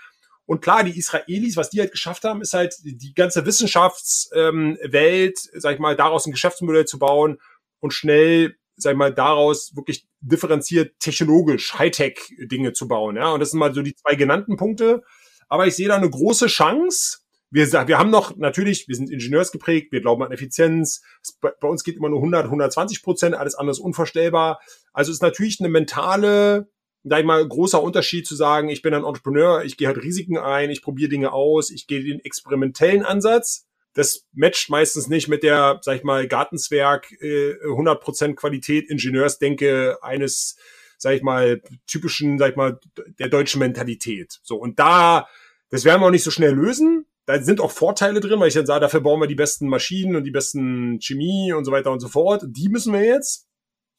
Und 0.50 0.62
klar, 0.62 0.84
die 0.84 0.98
Israelis, 0.98 1.58
was 1.58 1.70
die 1.70 1.79
halt 1.79 1.91
geschafft 1.91 2.24
haben, 2.24 2.41
ist 2.41 2.56
halt 2.56 2.74
die 2.82 3.13
ganze 3.13 3.46
Wissenschaftswelt, 3.46 5.38
ähm, 5.53 5.60
sag 5.60 5.75
ich 5.75 5.79
mal, 5.79 5.96
daraus 5.96 6.25
ein 6.25 6.32
Geschäftsmodell 6.32 6.86
zu 6.86 6.98
bauen 6.98 7.38
und 7.82 7.94
schnell, 7.94 8.56
sag 8.75 8.94
ich 8.94 8.98
mal, 8.98 9.13
daraus 9.13 9.75
wirklich 9.75 10.08
differenziert 10.22 11.00
technologisch 11.00 11.75
Hightech-Dinge 11.77 12.74
zu 12.74 12.88
bauen. 12.88 13.15
Ja, 13.15 13.32
und 13.32 13.41
das 13.41 13.51
sind 13.51 13.60
mal 13.60 13.75
so 13.75 13.84
die 13.84 13.94
zwei 13.94 14.15
genannten 14.15 14.58
Punkte. 14.58 15.03
Aber 15.50 15.68
ich 15.68 15.75
sehe 15.75 15.88
da 15.88 15.98
eine 15.98 16.10
große 16.10 16.48
Chance. 16.48 17.20
Wir, 17.51 17.72
wir 17.72 18.00
haben 18.00 18.10
noch 18.10 18.36
natürlich, 18.36 18.88
wir 18.88 18.96
sind 18.96 19.12
ingenieursgeprägt, 19.12 19.91
wir 19.91 20.01
glauben 20.01 20.24
an 20.24 20.32
Effizienz. 20.32 21.03
Bei 21.41 21.68
uns 21.68 21.84
geht 21.84 21.96
immer 21.96 22.10
nur 22.10 22.22
100, 22.22 22.46
120 22.46 23.03
Prozent, 23.03 23.36
alles 23.36 23.53
andere 23.53 23.74
ist 23.74 23.79
unvorstellbar. 23.79 24.60
Also 24.94 25.12
ist 25.12 25.22
natürlich 25.22 25.60
eine 25.60 25.70
mentale 25.70 26.72
sag 27.03 27.20
ich 27.20 27.25
mal, 27.25 27.48
großer 27.48 27.82
Unterschied 27.82 28.27
zu 28.27 28.36
sagen, 28.36 28.70
ich 28.70 28.82
bin 28.82 28.94
ein 28.94 29.03
Entrepreneur, 29.03 29.63
ich 29.63 29.77
gehe 29.77 29.88
halt 29.88 30.03
Risiken 30.03 30.38
ein, 30.38 30.70
ich 30.70 30.82
probiere 30.82 31.10
Dinge 31.10 31.32
aus, 31.32 31.70
ich 31.70 31.88
gehe 31.88 32.03
den 32.03 32.20
experimentellen 32.20 33.03
Ansatz. 33.03 33.65
Das 33.94 34.27
matcht 34.34 34.70
meistens 34.70 35.08
nicht 35.08 35.27
mit 35.27 35.44
der, 35.44 35.79
sag 35.82 35.98
ich 35.98 36.03
mal, 36.03 36.27
Gartenzwerg, 36.27 37.12
äh, 37.22 37.56
100% 37.65 38.36
Qualität, 38.36 38.89
Ingenieursdenke 38.89 39.98
eines, 40.01 40.58
sag 40.98 41.15
ich 41.15 41.24
mal, 41.24 41.62
typischen, 41.88 42.38
sag 42.38 42.51
ich 42.51 42.56
mal, 42.56 42.79
der 43.18 43.29
deutschen 43.29 43.60
Mentalität. 43.60 44.39
So, 44.44 44.58
und 44.58 44.79
da, 44.79 45.27
das 45.70 45.86
werden 45.86 46.01
wir 46.01 46.08
auch 46.08 46.12
nicht 46.12 46.24
so 46.24 46.32
schnell 46.32 46.53
lösen. 46.53 47.06
Da 47.25 47.41
sind 47.41 47.62
auch 47.62 47.72
Vorteile 47.72 48.20
drin, 48.20 48.39
weil 48.39 48.48
ich 48.48 48.53
dann 48.53 48.65
sage, 48.65 48.82
dafür 48.82 49.01
bauen 49.01 49.22
wir 49.22 49.27
die 49.27 49.36
besten 49.36 49.68
Maschinen 49.68 50.15
und 50.15 50.24
die 50.24 50.32
besten 50.32 51.00
Chemie 51.00 51.53
und 51.53 51.63
so 51.63 51.72
weiter 51.72 51.91
und 51.91 52.00
so 52.00 52.08
fort. 52.08 52.44
Die 52.46 52.70
müssen 52.70 52.94
wir 52.94 53.03
jetzt. 53.03 53.48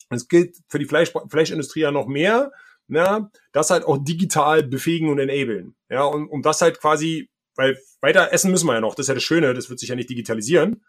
Das 0.08 0.28
gilt 0.28 0.56
für 0.68 0.78
die 0.78 0.86
Fleisch, 0.86 1.12
Fleischindustrie 1.28 1.80
ja 1.80 1.92
noch 1.92 2.06
mehr 2.06 2.52
ja, 2.90 3.30
das 3.52 3.70
halt 3.70 3.84
auch 3.84 3.98
digital 3.98 4.62
befähigen 4.62 5.08
und 5.08 5.18
enablen. 5.18 5.74
Ja, 5.88 6.04
und 6.04 6.28
um 6.28 6.42
das 6.42 6.60
halt 6.60 6.80
quasi, 6.80 7.28
weil 7.56 7.78
weiter 8.00 8.32
essen 8.32 8.50
müssen 8.50 8.66
wir 8.66 8.74
ja 8.74 8.80
noch, 8.80 8.94
das 8.94 9.04
ist 9.04 9.08
ja 9.08 9.14
das 9.14 9.22
Schöne, 9.22 9.54
das 9.54 9.70
wird 9.70 9.78
sich 9.80 9.88
ja 9.88 9.96
nicht 9.96 10.10
digitalisieren. 10.10 10.82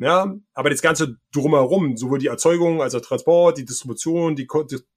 Ja, 0.00 0.34
aber 0.54 0.70
das 0.70 0.80
Ganze 0.80 1.16
drumherum, 1.30 1.98
sowohl 1.98 2.18
die 2.18 2.28
Erzeugung 2.28 2.80
als 2.80 2.94
auch 2.94 3.02
Transport, 3.02 3.58
die 3.58 3.66
Distribution, 3.66 4.34
die, 4.34 4.48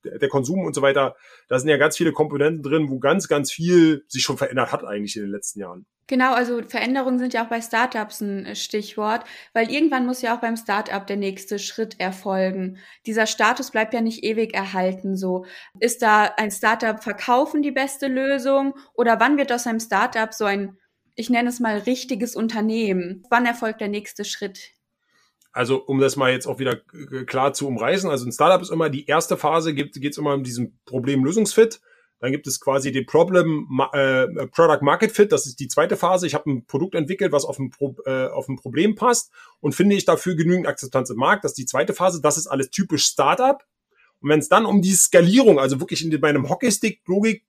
der 0.06 0.30
Konsum 0.30 0.66
und 0.66 0.74
so 0.74 0.82
weiter, 0.82 1.18
da 1.50 1.60
sind 1.60 1.68
ja 1.68 1.76
ganz 1.76 1.98
viele 1.98 2.14
Komponenten 2.14 2.64
drin, 2.64 2.90
wo 2.90 3.00
ganz, 3.00 3.28
ganz 3.28 3.52
viel 3.52 4.06
sich 4.08 4.24
schon 4.24 4.38
verändert 4.38 4.72
hat 4.72 4.86
eigentlich 4.86 5.18
in 5.18 5.24
den 5.24 5.32
letzten 5.32 5.60
Jahren. 5.60 5.86
Genau, 6.08 6.34
also 6.34 6.62
Veränderungen 6.68 7.20
sind 7.20 7.34
ja 7.34 7.44
auch 7.44 7.50
bei 7.50 7.62
Startups 7.62 8.22
ein 8.22 8.56
Stichwort, 8.56 9.26
weil 9.54 9.70
irgendwann 9.70 10.06
muss 10.06 10.22
ja 10.22 10.36
auch 10.36 10.42
beim 10.42 10.56
Startup 10.56 11.06
der 11.06 11.18
nächste 11.18 11.60
Schritt 11.60 12.00
erfolgen. 12.00 12.78
Dieser 13.06 13.26
Status 13.26 13.72
bleibt 13.72 13.94
ja 13.94 14.00
nicht 14.00 14.24
ewig 14.24 14.54
erhalten 14.54 15.18
so. 15.18 15.46
Ist 15.80 16.02
da 16.02 16.26
ein 16.38 16.52
Startup 16.52 17.04
verkaufen 17.04 17.62
die 17.62 17.72
beste 17.72 18.08
Lösung 18.08 18.74
oder 18.94 19.20
wann 19.20 19.38
wird 19.38 19.52
aus 19.52 19.68
einem 19.68 19.82
Startup 19.82 20.34
so 20.34 20.46
ein, 20.46 20.78
ich 21.16 21.30
nenne 21.30 21.50
es 21.50 21.60
mal, 21.60 21.80
richtiges 21.80 22.38
Unternehmen? 22.38 23.24
Wann 23.30 23.46
erfolgt 23.46 23.82
der 23.82 23.90
nächste 23.90 24.24
Schritt? 24.24 24.74
Also 25.54 25.78
um 25.78 26.00
das 26.00 26.16
mal 26.16 26.32
jetzt 26.32 26.48
auch 26.48 26.60
wieder 26.60 26.78
klar 27.28 27.54
zu 27.54 27.68
umreißen, 27.68 28.10
also 28.10 28.26
ein 28.26 28.32
Startup 28.32 28.62
ist 28.62 28.72
immer 28.72 28.90
die 28.90 29.06
erste 29.06 29.38
Phase, 29.38 29.74
geht 29.74 29.96
es 29.96 30.18
immer 30.18 30.34
um 30.34 30.44
diesen 30.44 30.80
Problemlösungsfit. 30.86 31.80
Dann 32.20 32.32
gibt 32.32 32.48
es 32.48 32.60
quasi 32.60 32.92
den 32.92 33.06
Problem 33.06 33.68
äh, 33.92 34.48
Product 34.48 34.82
Market 34.82 35.12
Fit, 35.12 35.32
das 35.32 35.46
ist 35.46 35.60
die 35.60 35.68
zweite 35.68 35.98
Phase. 35.98 36.26
Ich 36.26 36.34
habe 36.34 36.50
ein 36.50 36.66
Produkt 36.66 36.96
entwickelt, 36.96 37.34
was 37.34 37.46
auf 37.46 37.60
ein, 37.60 37.70
Pro, 37.70 37.98
äh, 38.06 38.28
auf 38.28 38.48
ein 38.48 38.56
Problem 38.56 38.96
passt 38.96 39.30
und 39.60 39.76
finde 39.76 39.96
ich 39.96 40.06
dafür 40.06 40.36
genügend 40.36 40.66
Akzeptanz 40.66 41.10
im 41.10 41.18
Markt. 41.18 41.44
Das 41.44 41.52
ist 41.52 41.58
die 41.58 41.66
zweite 41.66 41.94
Phase. 41.94 42.22
Das 42.22 42.38
ist 42.38 42.48
alles 42.48 42.70
typisch 42.70 43.06
Startup. 43.06 43.62
Und 44.22 44.30
wenn 44.30 44.40
es 44.40 44.48
dann 44.48 44.66
um 44.66 44.82
die 44.82 44.94
Skalierung, 44.94 45.60
also 45.60 45.82
wirklich 45.82 46.04
in 46.04 46.18
meinem 46.22 46.50
Hockeystick-Logik 46.50 47.44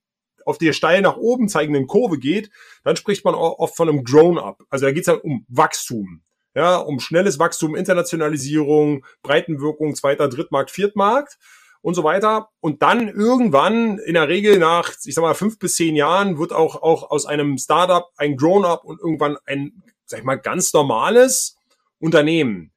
auf 0.45 0.59
der 0.59 0.73
steil 0.73 1.03
nach 1.03 1.17
oben 1.17 1.49
zeigenden 1.49 1.87
Kurve 1.87 2.19
geht, 2.19 2.51
dann 2.83 2.97
spricht 2.97 3.25
man 3.25 3.37
oft 3.37 3.77
von 3.77 3.89
einem 3.89 4.03
Grown-up. 4.03 4.65
Also 4.71 4.87
da 4.87 4.93
geht 4.93 5.03
es 5.03 5.07
dann 5.07 5.21
um 5.21 5.47
Wachstum. 5.49 6.23
Ja, 6.55 6.77
um 6.77 7.01
schnelles 7.01 7.39
Wachstum, 7.39 7.75
Internationalisierung, 7.75 9.05
Breitenwirkung, 9.23 9.95
zweiter, 9.95 10.29
Drittmarkt, 10.29 10.71
Viertmarkt 10.71 11.39
und 11.83 11.95
so 11.95 12.05
weiter. 12.05 12.49
Und 12.61 12.83
dann 12.83 13.09
irgendwann, 13.09 13.99
in 13.99 14.15
der 14.15 14.29
Regel 14.29 14.59
nach, 14.59 14.93
ich 15.05 15.15
sag 15.15 15.23
mal, 15.23 15.35
fünf 15.35 15.59
bis 15.59 15.75
zehn 15.75 15.97
Jahren, 15.97 16.39
wird 16.39 16.53
auch, 16.53 16.81
auch 16.83 17.11
aus 17.11 17.27
einem 17.27 17.59
Startup 17.59 18.07
ein 18.17 18.37
Grown-up 18.37 18.85
und 18.85 19.01
irgendwann 19.01 19.37
ein, 19.47 19.83
sag 20.07 20.21
ich 20.21 20.25
mal, 20.25 20.37
ganz 20.37 20.73
normales 20.73 21.59
Unternehmen. 21.99 22.71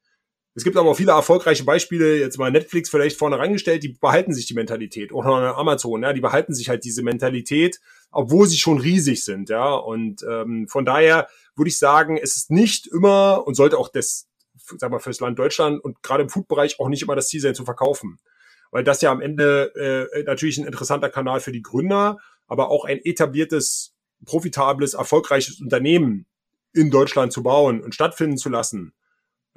Es 0.58 0.64
gibt 0.64 0.76
aber 0.76 0.90
auch 0.90 0.96
viele 0.96 1.12
erfolgreiche 1.12 1.62
Beispiele, 1.62 2.18
jetzt 2.18 2.36
mal 2.36 2.50
Netflix 2.50 2.90
vielleicht 2.90 3.16
vorne 3.16 3.38
rangestellt, 3.38 3.84
die 3.84 3.96
behalten 4.00 4.34
sich 4.34 4.46
die 4.46 4.54
Mentalität. 4.54 5.12
Oder 5.12 5.56
Amazon, 5.56 6.02
ja, 6.02 6.12
die 6.12 6.20
behalten 6.20 6.52
sich 6.52 6.68
halt 6.68 6.84
diese 6.84 7.04
Mentalität, 7.04 7.78
obwohl 8.10 8.48
sie 8.48 8.58
schon 8.58 8.78
riesig 8.78 9.24
sind, 9.24 9.50
ja. 9.50 9.72
Und 9.72 10.24
ähm, 10.28 10.66
von 10.66 10.84
daher 10.84 11.28
würde 11.58 11.68
ich 11.68 11.78
sagen, 11.78 12.16
es 12.16 12.36
ist 12.36 12.50
nicht 12.50 12.86
immer 12.86 13.46
und 13.46 13.54
sollte 13.54 13.78
auch 13.78 13.88
das, 13.88 14.28
sag 14.56 14.90
mal, 14.90 14.98
fürs 14.98 15.20
Land 15.20 15.38
Deutschland 15.38 15.82
und 15.82 16.02
gerade 16.02 16.22
im 16.22 16.28
Food-Bereich 16.28 16.80
auch 16.80 16.88
nicht 16.88 17.02
immer 17.02 17.16
das 17.16 17.28
Ziel 17.28 17.40
sein, 17.40 17.54
zu 17.54 17.64
verkaufen. 17.64 18.18
Weil 18.70 18.84
das 18.84 19.00
ja 19.00 19.10
am 19.10 19.20
Ende 19.20 20.08
äh, 20.14 20.22
natürlich 20.24 20.58
ein 20.58 20.66
interessanter 20.66 21.10
Kanal 21.10 21.40
für 21.40 21.52
die 21.52 21.62
Gründer, 21.62 22.18
aber 22.46 22.70
auch 22.70 22.84
ein 22.84 23.00
etabliertes, 23.02 23.94
profitables, 24.24 24.94
erfolgreiches 24.94 25.60
Unternehmen 25.60 26.26
in 26.72 26.90
Deutschland 26.90 27.32
zu 27.32 27.42
bauen 27.42 27.82
und 27.82 27.94
stattfinden 27.94 28.36
zu 28.36 28.48
lassen 28.48 28.94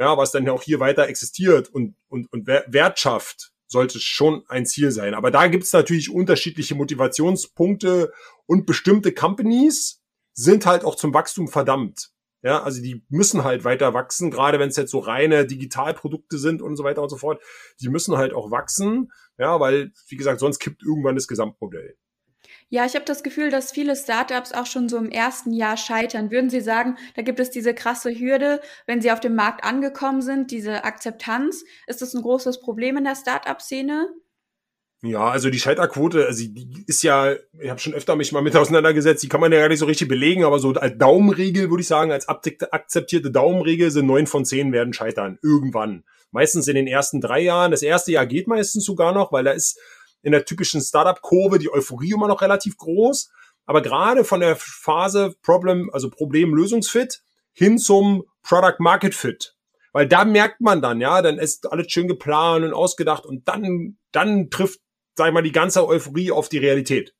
ja, 0.01 0.17
was 0.17 0.31
dann 0.31 0.49
auch 0.49 0.63
hier 0.63 0.79
weiter 0.79 1.07
existiert 1.07 1.69
und, 1.69 1.95
und, 2.07 2.31
und 2.33 2.47
Wert 2.47 2.99
schafft, 2.99 3.51
sollte 3.67 3.99
schon 3.99 4.43
ein 4.47 4.65
Ziel 4.65 4.89
sein. 4.89 5.13
Aber 5.13 5.29
da 5.29 5.45
gibt 5.45 5.63
es 5.63 5.73
natürlich 5.73 6.09
unterschiedliche 6.09 6.73
Motivationspunkte 6.73 8.11
und 8.47 8.65
bestimmte 8.65 9.13
Companies 9.13 10.00
sind 10.43 10.65
halt 10.65 10.83
auch 10.83 10.95
zum 10.95 11.13
Wachstum 11.13 11.47
verdammt. 11.47 12.11
Ja, 12.43 12.63
also 12.63 12.81
die 12.81 13.03
müssen 13.09 13.43
halt 13.43 13.63
weiter 13.63 13.93
wachsen, 13.93 14.31
gerade 14.31 14.57
wenn 14.57 14.69
es 14.69 14.75
jetzt 14.75 14.89
so 14.89 14.97
reine 14.97 15.45
Digitalprodukte 15.45 16.39
sind 16.39 16.63
und 16.63 16.75
so 16.75 16.83
weiter 16.83 17.03
und 17.03 17.09
so 17.09 17.17
fort. 17.17 17.41
Die 17.81 17.89
müssen 17.89 18.17
halt 18.17 18.33
auch 18.33 18.49
wachsen, 18.49 19.11
ja, 19.37 19.59
weil, 19.59 19.91
wie 20.07 20.15
gesagt, 20.15 20.39
sonst 20.39 20.57
kippt 20.59 20.81
irgendwann 20.81 21.15
das 21.15 21.27
Gesamtmodell. 21.27 21.95
Ja, 22.69 22.85
ich 22.85 22.95
habe 22.95 23.05
das 23.05 23.21
Gefühl, 23.21 23.51
dass 23.51 23.71
viele 23.71 23.95
Startups 23.95 24.53
auch 24.53 24.65
schon 24.65 24.89
so 24.89 24.97
im 24.97 25.11
ersten 25.11 25.53
Jahr 25.53 25.77
scheitern. 25.77 26.31
Würden 26.31 26.49
Sie 26.49 26.61
sagen, 26.61 26.97
da 27.15 27.21
gibt 27.21 27.39
es 27.39 27.51
diese 27.51 27.75
krasse 27.75 28.17
Hürde, 28.17 28.61
wenn 28.87 29.01
sie 29.01 29.11
auf 29.11 29.19
dem 29.19 29.35
Markt 29.35 29.63
angekommen 29.63 30.21
sind, 30.21 30.51
diese 30.51 30.83
Akzeptanz? 30.83 31.63
Ist 31.85 32.01
das 32.01 32.15
ein 32.15 32.21
großes 32.23 32.61
Problem 32.61 32.97
in 32.97 33.03
der 33.03 33.15
Startup-Szene? 33.15 34.07
Ja, 35.03 35.29
also 35.29 35.49
die 35.49 35.59
Scheiterquote, 35.59 36.27
also 36.27 36.43
die 36.45 36.83
ist 36.85 37.01
ja, 37.01 37.33
ich 37.59 37.69
habe 37.69 37.79
schon 37.79 37.95
öfter 37.95 38.15
mich 38.15 38.31
mal 38.31 38.43
mit 38.43 38.55
auseinandergesetzt, 38.55 39.23
die 39.23 39.29
kann 39.29 39.41
man 39.41 39.51
ja 39.51 39.59
gar 39.59 39.67
nicht 39.67 39.79
so 39.79 39.87
richtig 39.87 40.07
belegen, 40.07 40.43
aber 40.43 40.59
so 40.59 40.73
als 40.73 40.95
Daumenregel 40.97 41.71
würde 41.71 41.81
ich 41.81 41.87
sagen, 41.87 42.11
als 42.11 42.27
akzeptierte 42.29 43.31
Daumenregel 43.31 43.89
sind 43.89 44.05
neun 44.05 44.27
von 44.27 44.45
zehn 44.45 44.71
werden 44.71 44.93
scheitern, 44.93 45.39
irgendwann. 45.41 46.03
Meistens 46.29 46.67
in 46.67 46.75
den 46.75 46.87
ersten 46.87 47.19
drei 47.19 47.41
Jahren. 47.41 47.71
Das 47.71 47.81
erste 47.81 48.11
Jahr 48.11 48.27
geht 48.27 48.47
meistens 48.47 48.85
sogar 48.85 49.11
noch, 49.11 49.31
weil 49.31 49.43
da 49.43 49.51
ist 49.51 49.79
in 50.21 50.31
der 50.31 50.45
typischen 50.45 50.81
Startup-Kurve 50.81 51.57
die 51.57 51.73
Euphorie 51.73 52.11
immer 52.11 52.27
noch 52.27 52.41
relativ 52.41 52.77
groß. 52.77 53.31
Aber 53.65 53.81
gerade 53.81 54.23
von 54.23 54.39
der 54.39 54.55
Phase 54.55 55.33
Problem, 55.41 55.89
also 55.93 56.09
Problem-Lösungsfit 56.09 57.21
hin 57.53 57.77
zum 57.77 58.23
Product-Market-Fit. 58.43 59.55
Weil 59.93 60.07
da 60.07 60.25
merkt 60.25 60.61
man 60.61 60.81
dann, 60.81 61.01
ja, 61.01 61.21
dann 61.21 61.37
ist 61.37 61.69
alles 61.71 61.91
schön 61.91 62.07
geplant 62.07 62.63
und 62.63 62.73
ausgedacht 62.73 63.25
und 63.25 63.47
dann, 63.47 63.97
dann 64.11 64.49
trifft, 64.49 64.79
sag 65.15 65.27
ich 65.27 65.33
mal, 65.33 65.41
die 65.41 65.51
ganze 65.51 65.85
Euphorie 65.87 66.31
auf 66.31 66.49
die 66.49 66.57
Realität. 66.57 67.13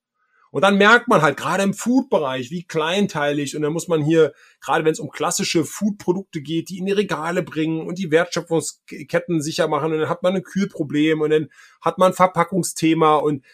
Und 0.52 0.64
dann 0.64 0.78
merkt 0.78 1.08
man 1.08 1.22
halt 1.22 1.38
gerade 1.38 1.64
im 1.64 1.74
Food-Bereich, 1.74 2.52
wie 2.52 2.66
kleinteilig 2.66 3.56
und 3.56 3.62
dann 3.62 3.72
muss 3.72 3.88
man 3.88 4.04
hier, 4.04 4.34
gerade 4.60 4.84
wenn 4.84 4.92
es 4.92 5.00
um 5.00 5.10
klassische 5.10 5.64
Food-Produkte 5.64 6.42
geht, 6.42 6.70
die 6.70 6.78
in 6.78 6.86
die 6.86 6.92
Regale 6.92 7.42
bringen 7.42 7.88
und 7.88 7.98
die 7.98 8.12
Wertschöpfungsketten 8.12 9.42
sicher 9.42 9.70
machen 9.70 9.94
und 9.94 10.00
dann 10.00 10.10
hat 10.10 10.24
man 10.24 10.36
ein 10.36 10.44
Kühlproblem 10.44 11.22
und 11.22 11.30
dann 11.30 11.48
hat 11.80 11.98
man 11.98 12.12
ein 12.12 12.16
Verpackungsthema 12.16 13.16
und 13.16 13.46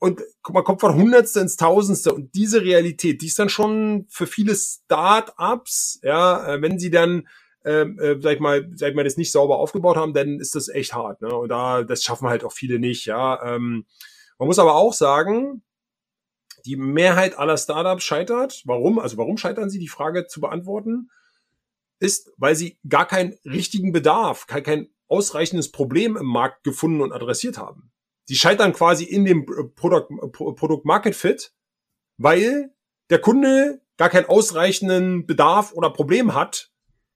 und 0.00 0.20
man 0.50 0.64
kommt 0.64 0.80
von 0.80 0.96
Hundertste 0.96 1.40
ins 1.40 1.56
Tausendste 1.56 2.12
und 2.12 2.34
diese 2.34 2.62
Realität, 2.62 3.22
die 3.22 3.28
ist 3.28 3.38
dann 3.38 3.48
schon 3.48 4.06
für 4.10 4.26
viele 4.26 4.54
Start-ups, 4.54 6.00
ja, 6.02 6.54
äh, 6.54 6.60
wenn 6.60 6.78
sie 6.78 6.90
dann 6.90 7.28
ähm, 7.64 7.98
äh, 7.98 8.20
sag 8.20 8.34
ich 8.34 8.40
mal, 8.40 8.70
sag 8.74 8.90
ich 8.90 8.94
mal, 8.94 9.04
das 9.04 9.16
nicht 9.16 9.32
sauber 9.32 9.58
aufgebaut 9.58 9.96
haben, 9.96 10.12
dann 10.12 10.38
ist 10.38 10.54
das 10.54 10.68
echt 10.68 10.94
hart. 10.94 11.22
Ne? 11.22 11.34
Und 11.34 11.48
da, 11.48 11.82
das 11.82 12.02
schaffen 12.02 12.28
halt 12.28 12.44
auch 12.44 12.52
viele 12.52 12.78
nicht. 12.78 13.06
Ja, 13.06 13.42
ähm, 13.54 13.86
man 14.38 14.48
muss 14.48 14.58
aber 14.58 14.74
auch 14.74 14.92
sagen, 14.92 15.62
die 16.66 16.76
Mehrheit 16.76 17.38
aller 17.38 17.56
Startups 17.56 18.04
scheitert. 18.04 18.62
Warum? 18.64 18.98
Also 18.98 19.16
warum 19.16 19.36
scheitern 19.36 19.70
sie? 19.70 19.78
Die 19.78 19.88
Frage 19.88 20.26
zu 20.26 20.40
beantworten 20.40 21.10
ist, 22.00 22.32
weil 22.36 22.54
sie 22.54 22.78
gar 22.88 23.06
keinen 23.06 23.38
richtigen 23.44 23.92
Bedarf, 23.92 24.46
kein, 24.46 24.62
kein 24.62 24.88
ausreichendes 25.08 25.70
Problem 25.70 26.16
im 26.16 26.26
Markt 26.26 26.64
gefunden 26.64 27.00
und 27.00 27.12
adressiert 27.12 27.58
haben. 27.58 27.92
Sie 28.24 28.36
scheitern 28.36 28.72
quasi 28.72 29.04
in 29.04 29.24
dem 29.24 29.46
Product, 29.74 30.08
Product 30.32 30.82
Market 30.84 31.14
Fit, 31.14 31.52
weil 32.16 32.74
der 33.10 33.20
Kunde 33.20 33.82
gar 33.96 34.08
keinen 34.08 34.26
ausreichenden 34.26 35.26
Bedarf 35.26 35.72
oder 35.72 35.90
Problem 35.90 36.34
hat, 36.34 36.72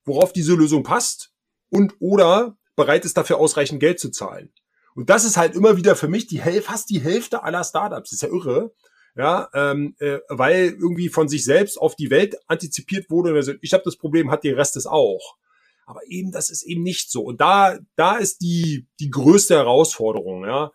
worauf 0.08 0.32
diese 0.32 0.54
Lösung 0.54 0.82
passt 0.82 1.32
und 1.70 1.94
oder 2.00 2.56
bereit 2.76 3.04
ist 3.04 3.16
dafür 3.16 3.38
ausreichend 3.38 3.80
Geld 3.80 4.00
zu 4.00 4.10
zahlen. 4.10 4.52
Und 4.94 5.10
das 5.10 5.24
ist 5.24 5.36
halt 5.36 5.54
immer 5.54 5.76
wieder 5.76 5.94
für 5.94 6.08
mich 6.08 6.26
die 6.26 6.38
fast 6.60 6.90
die 6.90 7.00
Hälfte 7.00 7.44
aller 7.44 7.62
Startups. 7.62 8.10
Das 8.10 8.16
ist 8.16 8.22
ja 8.22 8.28
irre 8.28 8.72
ja, 9.18 9.48
ähm, 9.52 9.96
äh, 9.98 10.20
weil 10.28 10.76
irgendwie 10.78 11.08
von 11.08 11.28
sich 11.28 11.44
selbst 11.44 11.76
auf 11.76 11.96
die 11.96 12.08
Welt 12.10 12.36
antizipiert 12.46 13.10
wurde. 13.10 13.34
Also 13.34 13.52
ich 13.60 13.72
habe 13.72 13.82
das 13.84 13.96
Problem, 13.96 14.30
hat 14.30 14.44
der 14.44 14.56
Rest 14.56 14.76
es 14.76 14.86
auch. 14.86 15.36
Aber 15.86 16.00
eben, 16.06 16.30
das 16.30 16.50
ist 16.50 16.62
eben 16.62 16.84
nicht 16.84 17.10
so. 17.10 17.22
Und 17.22 17.40
da, 17.40 17.78
da 17.96 18.16
ist 18.16 18.42
die, 18.42 18.86
die 19.00 19.10
größte 19.10 19.56
Herausforderung, 19.56 20.44
ja. 20.44 20.70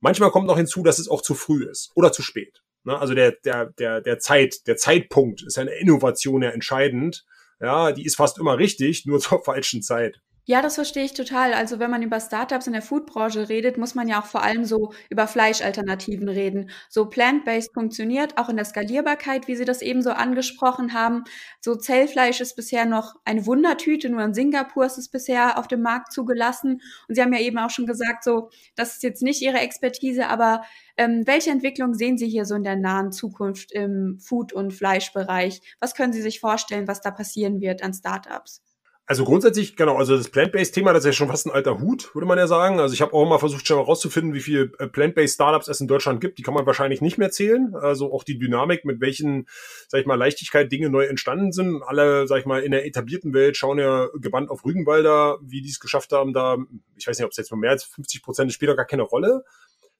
Manchmal 0.00 0.32
kommt 0.32 0.48
noch 0.48 0.56
hinzu, 0.56 0.82
dass 0.82 0.98
es 0.98 1.08
auch 1.08 1.22
zu 1.22 1.34
früh 1.34 1.64
ist 1.64 1.92
oder 1.94 2.12
zu 2.12 2.22
spät. 2.22 2.62
Ne? 2.82 2.98
Also 2.98 3.14
der, 3.14 3.32
der, 3.44 3.66
der, 3.66 4.00
der 4.00 4.18
Zeit, 4.18 4.66
der 4.66 4.76
Zeitpunkt 4.76 5.42
ist 5.42 5.56
eine 5.56 5.74
Innovation 5.74 6.42
ja 6.42 6.50
entscheidend. 6.50 7.24
Ja, 7.60 7.92
die 7.92 8.04
ist 8.04 8.16
fast 8.16 8.38
immer 8.38 8.58
richtig, 8.58 9.06
nur 9.06 9.20
zur 9.20 9.42
falschen 9.42 9.82
Zeit. 9.82 10.20
Ja, 10.46 10.60
das 10.60 10.74
verstehe 10.74 11.04
ich 11.04 11.14
total. 11.14 11.54
Also 11.54 11.78
wenn 11.78 11.90
man 11.90 12.02
über 12.02 12.20
Startups 12.20 12.66
in 12.66 12.74
der 12.74 12.82
Foodbranche 12.82 13.48
redet, 13.48 13.78
muss 13.78 13.94
man 13.94 14.08
ja 14.08 14.20
auch 14.20 14.26
vor 14.26 14.42
allem 14.42 14.64
so 14.66 14.92
über 15.08 15.26
Fleischalternativen 15.26 16.28
reden. 16.28 16.70
So 16.90 17.06
plant-based 17.06 17.72
funktioniert 17.72 18.36
auch 18.36 18.50
in 18.50 18.56
der 18.56 18.66
Skalierbarkeit, 18.66 19.48
wie 19.48 19.56
Sie 19.56 19.64
das 19.64 19.80
eben 19.80 20.02
so 20.02 20.10
angesprochen 20.10 20.92
haben. 20.92 21.24
So 21.62 21.74
Zellfleisch 21.76 22.40
ist 22.42 22.56
bisher 22.56 22.84
noch 22.84 23.14
eine 23.24 23.46
Wundertüte, 23.46 24.10
nur 24.10 24.22
in 24.22 24.34
Singapur 24.34 24.84
ist 24.84 24.98
es 24.98 25.08
bisher 25.08 25.58
auf 25.58 25.66
dem 25.66 25.80
Markt 25.80 26.12
zugelassen. 26.12 26.82
Und 27.08 27.14
Sie 27.14 27.22
haben 27.22 27.32
ja 27.32 27.40
eben 27.40 27.58
auch 27.58 27.70
schon 27.70 27.86
gesagt, 27.86 28.22
so 28.24 28.50
das 28.76 28.94
ist 28.96 29.02
jetzt 29.02 29.22
nicht 29.22 29.40
Ihre 29.40 29.58
Expertise, 29.60 30.28
aber 30.28 30.62
ähm, 30.98 31.22
welche 31.26 31.50
Entwicklung 31.50 31.94
sehen 31.94 32.18
Sie 32.18 32.28
hier 32.28 32.44
so 32.44 32.54
in 32.54 32.64
der 32.64 32.76
nahen 32.76 33.12
Zukunft 33.12 33.72
im 33.72 34.18
Food- 34.20 34.52
und 34.52 34.72
Fleischbereich? 34.72 35.60
Was 35.80 35.94
können 35.94 36.12
Sie 36.12 36.22
sich 36.22 36.40
vorstellen, 36.40 36.86
was 36.88 37.00
da 37.00 37.10
passieren 37.10 37.60
wird 37.60 37.82
an 37.82 37.94
Startups? 37.94 38.63
Also 39.06 39.24
grundsätzlich, 39.24 39.76
genau, 39.76 39.98
also 39.98 40.16
das 40.16 40.30
Plant-Based-Thema, 40.30 40.94
das 40.94 41.04
ist 41.04 41.08
ja 41.08 41.12
schon 41.12 41.28
fast 41.28 41.44
ein 41.44 41.50
alter 41.50 41.78
Hut, 41.78 42.14
würde 42.14 42.26
man 42.26 42.38
ja 42.38 42.46
sagen. 42.46 42.80
Also 42.80 42.94
ich 42.94 43.02
habe 43.02 43.12
auch 43.12 43.28
mal 43.28 43.38
versucht, 43.38 43.66
schon 43.66 43.76
mal 43.76 43.82
rauszufinden, 43.82 44.32
wie 44.32 44.40
viele 44.40 44.72
äh, 44.78 44.86
Plant-Based 44.86 45.34
Startups 45.34 45.68
es 45.68 45.82
in 45.82 45.88
Deutschland 45.88 46.22
gibt. 46.22 46.38
Die 46.38 46.42
kann 46.42 46.54
man 46.54 46.64
wahrscheinlich 46.64 47.02
nicht 47.02 47.18
mehr 47.18 47.30
zählen. 47.30 47.74
Also 47.74 48.14
auch 48.14 48.24
die 48.24 48.38
Dynamik, 48.38 48.86
mit 48.86 49.02
welchen, 49.02 49.46
sag 49.88 50.00
ich 50.00 50.06
mal, 50.06 50.14
Leichtigkeit 50.14 50.72
Dinge 50.72 50.88
neu 50.88 51.04
entstanden 51.04 51.52
sind. 51.52 51.82
Alle, 51.82 52.26
sag 52.26 52.38
ich 52.40 52.46
mal, 52.46 52.62
in 52.62 52.70
der 52.70 52.86
etablierten 52.86 53.34
Welt 53.34 53.58
schauen 53.58 53.78
ja 53.78 54.08
gebannt 54.14 54.48
auf 54.48 54.64
Rügenwalder, 54.64 55.36
wie 55.42 55.60
die 55.60 55.68
es 55.68 55.80
geschafft 55.80 56.12
haben, 56.12 56.32
da, 56.32 56.56
ich 56.96 57.06
weiß 57.06 57.18
nicht, 57.18 57.26
ob 57.26 57.32
es 57.32 57.36
jetzt 57.36 57.50
mal 57.50 57.58
mehr 57.58 57.72
als 57.72 57.84
50 57.84 58.22
Prozent 58.22 58.54
spielt 58.54 58.70
doch 58.70 58.76
gar 58.76 58.86
keine 58.86 59.02
Rolle. 59.02 59.44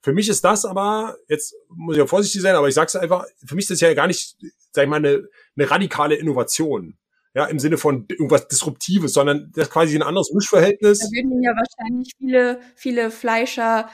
Für 0.00 0.14
mich 0.14 0.30
ist 0.30 0.44
das 0.44 0.64
aber, 0.64 1.18
jetzt 1.28 1.54
muss 1.68 1.96
ich 1.96 1.99
ja 1.99 2.06
vorsichtig 2.06 2.40
sein, 2.40 2.54
aber 2.54 2.68
ich 2.68 2.75
sag's 2.75 2.96
einfach, 2.96 3.26
für 3.44 3.54
mich 3.54 3.64
ist 3.64 3.70
das 3.73 3.80
ja 3.80 3.92
gar 3.92 4.06
nicht, 4.06 4.37
sag 4.73 4.84
ich 4.84 4.88
mal, 4.88 4.96
eine, 4.96 5.28
eine 5.56 5.70
radikale 5.70 6.14
Innovation 6.14 6.96
ja, 7.34 7.46
im 7.46 7.58
Sinne 7.58 7.78
von 7.78 8.06
irgendwas 8.08 8.48
Disruptives, 8.48 9.12
sondern 9.12 9.50
das 9.54 9.66
ist 9.66 9.72
quasi 9.72 9.96
ein 9.96 10.02
anderes 10.02 10.32
Mischverhältnis. 10.32 11.00
Da 11.00 11.06
würden 11.06 11.42
ja 11.42 11.50
wahrscheinlich 11.50 12.12
viele, 12.18 12.60
viele 12.76 13.10
Fleischer 13.10 13.88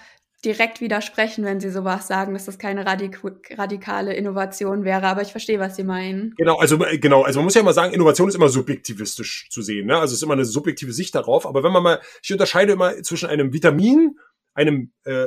direkt 0.45 0.81
widersprechen, 0.81 1.45
wenn 1.45 1.61
sie 1.61 1.71
sowas 1.71 2.07
sagen, 2.07 2.33
dass 2.33 2.47
das 2.47 2.59
keine 2.59 2.87
radik 2.87 3.21
radikale 3.57 4.15
Innovation 4.15 4.85
wäre. 4.85 5.07
Aber 5.07 5.23
ich 5.23 5.33
verstehe, 5.33 5.59
was 5.59 5.77
Sie 5.77 5.85
meinen. 5.85 6.35
Genau, 6.37 6.57
also 6.57 6.83
äh, 6.85 6.99
genau, 6.99 7.23
also 7.23 7.41
man 7.41 7.45
muss 7.45 7.55
ja 7.55 7.63
mal 7.63 7.75
sagen, 7.75 7.93
Innovation 7.93 8.29
ist 8.29 8.35
immer 8.35 8.49
subjektivistisch 8.49 9.49
zu 9.51 9.63
sehen. 9.63 9.87
Ne? 9.87 9.95
Also 9.95 10.13
es 10.13 10.19
ist 10.19 10.23
immer 10.23 10.35
eine 10.35 10.45
subjektive 10.45 10.93
Sicht 10.93 11.15
darauf. 11.15 11.47
Aber 11.47 11.63
wenn 11.63 11.73
man 11.73 11.83
mal, 11.83 12.01
ich 12.23 12.33
unterscheide 12.33 12.73
immer 12.73 13.03
zwischen 13.03 13.29
einem 13.29 13.53
Vitamin, 13.53 14.19
einem 14.55 14.93
äh, 15.05 15.27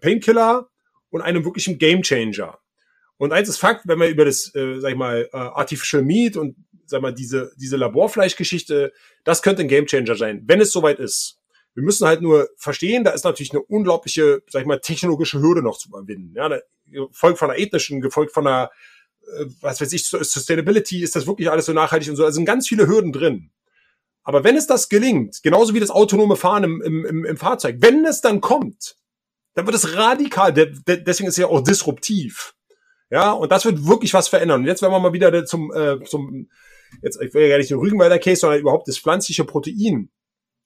Painkiller 0.00 0.68
und 1.10 1.22
einem 1.22 1.44
wirklichen 1.44 1.78
Gamechanger. 1.78 2.58
Und 3.16 3.32
eins 3.32 3.48
ist 3.48 3.58
Fakt, 3.58 3.86
wenn 3.86 4.00
wir 4.00 4.08
über 4.08 4.24
das, 4.24 4.54
äh, 4.54 4.80
sag 4.80 4.90
ich 4.90 4.96
mal, 4.96 5.28
äh, 5.32 5.36
Artificial 5.36 6.02
Meat 6.02 6.36
und 6.36 6.56
sag 6.86 7.02
mal, 7.02 7.12
diese, 7.12 7.52
diese 7.56 7.76
Laborfleischgeschichte, 7.76 8.92
das 9.24 9.42
könnte 9.42 9.62
ein 9.62 9.68
Gamechanger 9.68 10.16
sein, 10.16 10.42
wenn 10.46 10.60
es 10.60 10.72
soweit 10.72 10.98
ist. 10.98 11.38
Wir 11.74 11.82
müssen 11.82 12.06
halt 12.06 12.22
nur 12.22 12.48
verstehen, 12.56 13.02
da 13.02 13.10
ist 13.10 13.24
natürlich 13.24 13.52
eine 13.52 13.62
unglaubliche, 13.62 14.42
sag 14.48 14.62
ich 14.62 14.66
mal, 14.66 14.78
technologische 14.78 15.40
Hürde 15.40 15.62
noch 15.62 15.76
zu 15.76 15.88
überwinden. 15.88 16.34
Ja, 16.36 16.60
gefolgt 16.86 17.38
von 17.38 17.50
einer 17.50 17.58
ethnischen, 17.58 18.00
gefolgt 18.00 18.32
von 18.32 18.46
einer, 18.46 18.70
äh, 19.22 19.46
was 19.60 19.80
weiß 19.80 19.92
ich, 19.92 20.06
Sustainability, 20.06 21.02
ist 21.02 21.16
das 21.16 21.26
wirklich 21.26 21.50
alles 21.50 21.66
so 21.66 21.72
nachhaltig 21.72 22.10
und 22.10 22.16
so. 22.16 22.24
Also 22.24 22.36
sind 22.36 22.44
ganz 22.44 22.68
viele 22.68 22.86
Hürden 22.86 23.12
drin. 23.12 23.50
Aber 24.22 24.44
wenn 24.44 24.56
es 24.56 24.66
das 24.66 24.88
gelingt, 24.88 25.42
genauso 25.42 25.74
wie 25.74 25.80
das 25.80 25.90
autonome 25.90 26.36
Fahren 26.36 26.64
im, 26.64 26.80
im, 26.82 27.24
im, 27.24 27.36
Fahrzeug, 27.36 27.76
wenn 27.80 28.06
es 28.06 28.22
dann 28.22 28.40
kommt, 28.40 28.96
dann 29.54 29.66
wird 29.66 29.76
es 29.76 29.96
radikal, 29.96 30.52
deswegen 30.52 31.28
ist 31.28 31.34
es 31.34 31.36
ja 31.36 31.46
auch 31.46 31.60
disruptiv. 31.60 32.54
Ja, 33.10 33.32
und 33.32 33.52
das 33.52 33.66
wird 33.66 33.86
wirklich 33.86 34.14
was 34.14 34.28
verändern. 34.28 34.62
Und 34.62 34.66
jetzt, 34.66 34.80
wenn 34.80 34.90
wir 34.90 34.98
mal 34.98 35.12
wieder 35.12 35.44
zum, 35.44 35.72
äh, 35.72 36.02
zum 36.04 36.48
jetzt, 37.02 37.20
ich 37.20 37.34
will 37.34 37.42
ja 37.42 37.48
gar 37.48 37.58
nicht 37.58 37.70
den 37.70 37.78
Rügenwalder 37.78 38.18
Case, 38.18 38.40
sondern 38.40 38.60
überhaupt 38.60 38.88
das 38.88 38.98
pflanzliche 38.98 39.44
Protein. 39.44 40.10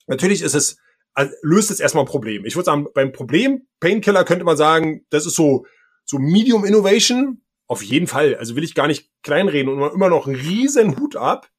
Natürlich 0.07 0.43
ist 0.43 0.55
es, 0.55 0.79
also 1.15 1.33
löst 1.43 1.71
es 1.71 1.81
erstmal 1.81 2.05
ein 2.05 2.09
Problem. 2.09 2.45
Ich 2.45 2.57
würde 2.57 2.67
sagen, 2.67 2.87
beim 2.95 3.13
Problem 3.13 3.67
Painkiller 3.81 4.25
könnte 4.25 4.45
man 4.45 4.57
sagen, 4.57 5.05
das 5.11 5.27
ist 5.27 5.35
so, 5.35 5.67
so 6.05 6.19
Medium 6.19 6.65
Innovation. 6.65 7.43
Auf 7.67 7.83
jeden 7.83 8.07
Fall. 8.07 8.35
Also 8.37 8.57
will 8.57 8.65
ich 8.65 8.75
gar 8.75 8.87
nicht 8.87 9.11
kleinreden 9.23 9.71
und 9.71 9.93
immer 9.93 10.09
noch 10.09 10.27
einen 10.27 10.37
riesen 10.37 10.99
Hut 10.99 11.17
ab. 11.17 11.51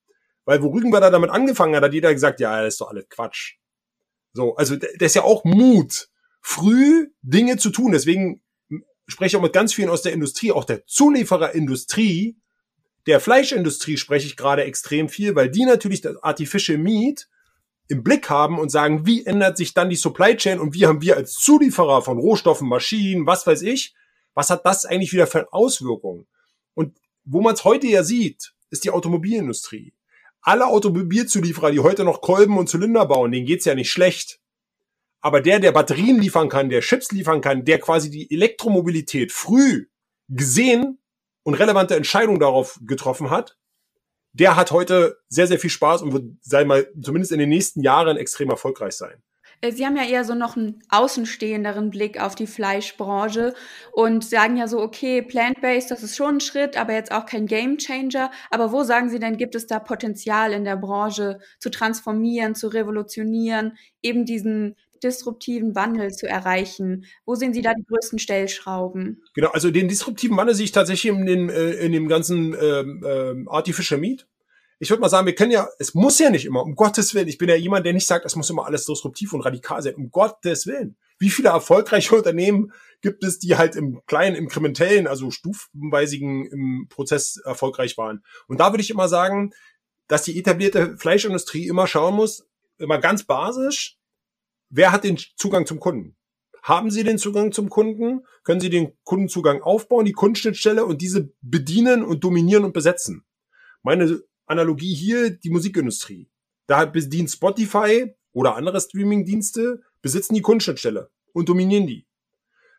Weil 0.45 0.63
wo 0.63 0.69
Rügenwalder 0.69 1.11
damit 1.11 1.29
angefangen 1.29 1.75
hat, 1.75 1.83
hat 1.83 1.93
jeder 1.93 2.11
gesagt, 2.11 2.39
ja, 2.39 2.63
das 2.63 2.73
ist 2.73 2.81
doch 2.81 2.89
alles 2.89 3.07
Quatsch. 3.09 3.57
So, 4.33 4.55
also 4.55 4.75
das 4.75 4.91
ist 4.99 5.15
ja 5.15 5.23
auch 5.23 5.43
Mut, 5.43 6.09
früh 6.41 7.09
Dinge 7.21 7.57
zu 7.57 7.69
tun. 7.69 7.91
Deswegen 7.91 8.41
spreche 9.07 9.27
ich 9.27 9.35
auch 9.35 9.43
mit 9.43 9.53
ganz 9.53 9.73
vielen 9.73 9.89
aus 9.89 10.01
der 10.01 10.13
Industrie, 10.13 10.51
auch 10.51 10.65
der 10.65 10.85
Zuliefererindustrie, 10.87 12.37
der 13.05 13.19
Fleischindustrie 13.19 13.97
spreche 13.97 14.27
ich 14.27 14.37
gerade 14.37 14.63
extrem 14.63 15.09
viel, 15.09 15.35
weil 15.35 15.49
die 15.49 15.65
natürlich 15.65 16.01
das 16.01 16.21
Artificial 16.21 16.77
Meat 16.77 17.27
im 17.87 18.03
Blick 18.03 18.29
haben 18.29 18.59
und 18.59 18.69
sagen, 18.69 19.05
wie 19.05 19.25
ändert 19.25 19.57
sich 19.57 19.73
dann 19.73 19.89
die 19.89 19.95
Supply 19.95 20.35
Chain 20.35 20.59
und 20.59 20.73
wie 20.75 20.85
haben 20.85 21.01
wir 21.01 21.17
als 21.17 21.33
Zulieferer 21.33 22.01
von 22.03 22.19
Rohstoffen, 22.19 22.67
Maschinen, 22.69 23.25
was 23.25 23.47
weiß 23.47 23.63
ich, 23.63 23.95
was 24.35 24.49
hat 24.49 24.65
das 24.65 24.85
eigentlich 24.85 25.11
wieder 25.11 25.27
für 25.27 25.51
Auswirkungen? 25.51 26.27
Und 26.75 26.97
wo 27.25 27.41
man 27.41 27.55
es 27.55 27.63
heute 27.63 27.87
ja 27.87 28.03
sieht, 28.03 28.53
ist 28.69 28.83
die 28.83 28.91
Automobilindustrie. 28.91 29.93
Alle 30.41 30.67
Automobilzulieferer, 30.67 31.71
die 31.71 31.79
heute 31.79 32.03
noch 32.03 32.21
Kolben 32.21 32.57
und 32.57 32.69
Zylinder 32.69 33.05
bauen, 33.05 33.31
denen 33.31 33.45
geht's 33.45 33.65
ja 33.65 33.75
nicht 33.75 33.91
schlecht. 33.91 34.39
Aber 35.19 35.41
der, 35.41 35.59
der 35.59 35.71
Batterien 35.71 36.19
liefern 36.19 36.47
kann, 36.47 36.69
der 36.69 36.81
Chips 36.81 37.11
liefern 37.11 37.41
kann, 37.41 37.65
der 37.65 37.79
quasi 37.79 38.09
die 38.09 38.31
Elektromobilität 38.31 39.31
früh 39.31 39.87
gesehen 40.29 40.99
und 41.49 41.55
relevante 41.55 41.95
Entscheidungen 41.95 42.39
darauf 42.39 42.79
getroffen 42.85 43.31
hat, 43.31 43.57
der 44.33 44.55
hat 44.55 44.71
heute 44.71 45.17
sehr, 45.27 45.47
sehr 45.47 45.59
viel 45.59 45.71
Spaß 45.71 46.03
und 46.03 46.13
wird, 46.13 46.25
sei 46.41 46.63
mal, 46.63 46.87
zumindest 47.01 47.31
in 47.31 47.39
den 47.39 47.49
nächsten 47.49 47.81
Jahren 47.81 48.17
extrem 48.17 48.49
erfolgreich 48.51 48.93
sein. 48.93 49.23
Äh, 49.61 49.71
Sie 49.71 49.83
haben 49.83 49.97
ja 49.97 50.03
eher 50.03 50.23
so 50.23 50.35
noch 50.35 50.55
einen 50.55 50.83
außenstehenderen 50.89 51.89
Blick 51.89 52.21
auf 52.21 52.35
die 52.35 52.45
Fleischbranche 52.45 53.55
und 53.91 54.23
sagen 54.23 54.57
ja 54.57 54.67
so, 54.67 54.79
okay, 54.79 55.23
plant-based, 55.23 55.89
das 55.89 56.03
ist 56.03 56.15
schon 56.15 56.35
ein 56.35 56.39
Schritt, 56.39 56.77
aber 56.77 56.93
jetzt 56.93 57.11
auch 57.11 57.25
kein 57.25 57.47
Gamechanger. 57.47 58.29
Aber 58.51 58.71
wo 58.71 58.83
sagen 58.83 59.09
Sie 59.09 59.19
denn, 59.19 59.37
gibt 59.37 59.55
es 59.55 59.65
da 59.65 59.79
Potenzial 59.79 60.53
in 60.53 60.63
der 60.63 60.77
Branche 60.77 61.39
zu 61.57 61.71
transformieren, 61.71 62.53
zu 62.53 62.67
revolutionieren, 62.67 63.77
eben 64.03 64.25
diesen, 64.25 64.75
disruptiven 64.99 65.75
Wandel 65.75 66.11
zu 66.11 66.27
erreichen? 66.27 67.05
Wo 67.25 67.35
sehen 67.35 67.53
Sie 67.53 67.61
da 67.61 67.73
die 67.73 67.85
größten 67.85 68.19
Stellschrauben? 68.19 69.23
Genau, 69.33 69.49
also 69.49 69.71
den 69.71 69.87
disruptiven 69.87 70.37
Wandel 70.37 70.55
sehe 70.55 70.65
ich 70.65 70.71
tatsächlich 70.71 71.11
in, 71.11 71.25
den, 71.25 71.49
äh, 71.49 71.71
in 71.71 71.91
dem 71.91 72.07
ganzen 72.07 72.55
ähm, 72.59 73.03
äh, 73.03 73.49
Artificial 73.49 73.99
Meat. 73.99 74.27
Ich 74.81 74.89
würde 74.89 75.01
mal 75.01 75.09
sagen, 75.09 75.27
wir 75.27 75.35
können 75.35 75.51
ja, 75.51 75.67
es 75.77 75.93
muss 75.93 76.19
ja 76.19 76.29
nicht 76.29 76.45
immer, 76.45 76.63
um 76.63 76.73
Gottes 76.73 77.13
Willen. 77.13 77.27
Ich 77.27 77.37
bin 77.37 77.49
ja 77.49 77.55
jemand, 77.55 77.85
der 77.85 77.91
nicht 77.91 78.07
sagt, 78.07 78.25
es 78.25 78.37
muss 78.37 78.49
immer 78.49 78.65
alles 78.65 78.85
disruptiv 78.85 79.33
und 79.33 79.41
radikal 79.41 79.81
sein. 79.81 79.95
Um 79.95 80.09
Gottes 80.09 80.67
Willen. 80.67 80.95
Wie 81.17 81.29
viele 81.29 81.49
erfolgreiche 81.49 82.15
Unternehmen 82.15 82.71
gibt 83.01 83.25
es, 83.25 83.39
die 83.39 83.57
halt 83.57 83.75
im 83.75 84.01
kleinen, 84.05 84.37
inkrementellen, 84.37 85.05
also 85.05 85.31
stufenweisigen 85.31 86.45
im 86.45 86.87
Prozess 86.89 87.41
erfolgreich 87.43 87.97
waren? 87.97 88.23
Und 88.47 88.61
da 88.61 88.71
würde 88.71 88.81
ich 88.81 88.89
immer 88.89 89.09
sagen, 89.09 89.51
dass 90.07 90.23
die 90.23 90.39
etablierte 90.39 90.97
Fleischindustrie 90.97 91.67
immer 91.67 91.85
schauen 91.85 92.15
muss, 92.15 92.47
immer 92.77 92.99
ganz 92.99 93.25
basisch, 93.25 93.98
wer 94.69 94.91
hat 94.91 95.03
den 95.03 95.17
Zugang 95.35 95.65
zum 95.65 95.79
Kunden? 95.79 96.15
Haben 96.61 96.91
Sie 96.91 97.03
den 97.03 97.17
Zugang 97.17 97.51
zum 97.51 97.69
Kunden? 97.69 98.25
Können 98.43 98.59
Sie 98.59 98.69
den 98.69 98.91
Kundenzugang 99.03 99.61
aufbauen, 99.61 100.05
die 100.05 100.11
Kundenschnittstelle 100.11 100.85
und 100.85 101.01
diese 101.01 101.31
bedienen 101.41 102.03
und 102.03 102.23
dominieren 102.23 102.65
und 102.65 102.73
besetzen? 102.73 103.25
Meine 103.81 104.21
Analogie 104.45 104.93
hier, 104.93 105.29
die 105.29 105.49
Musikindustrie. 105.49 106.29
Da 106.67 106.85
bedient 106.85 107.31
Spotify 107.31 108.13
oder 108.31 108.55
andere 108.55 108.79
Streamingdienste, 108.81 109.81
besitzen 110.01 110.35
die 110.35 110.41
Kundenschnittstelle 110.41 111.09
und 111.33 111.49
dominieren 111.49 111.87
die. 111.87 112.05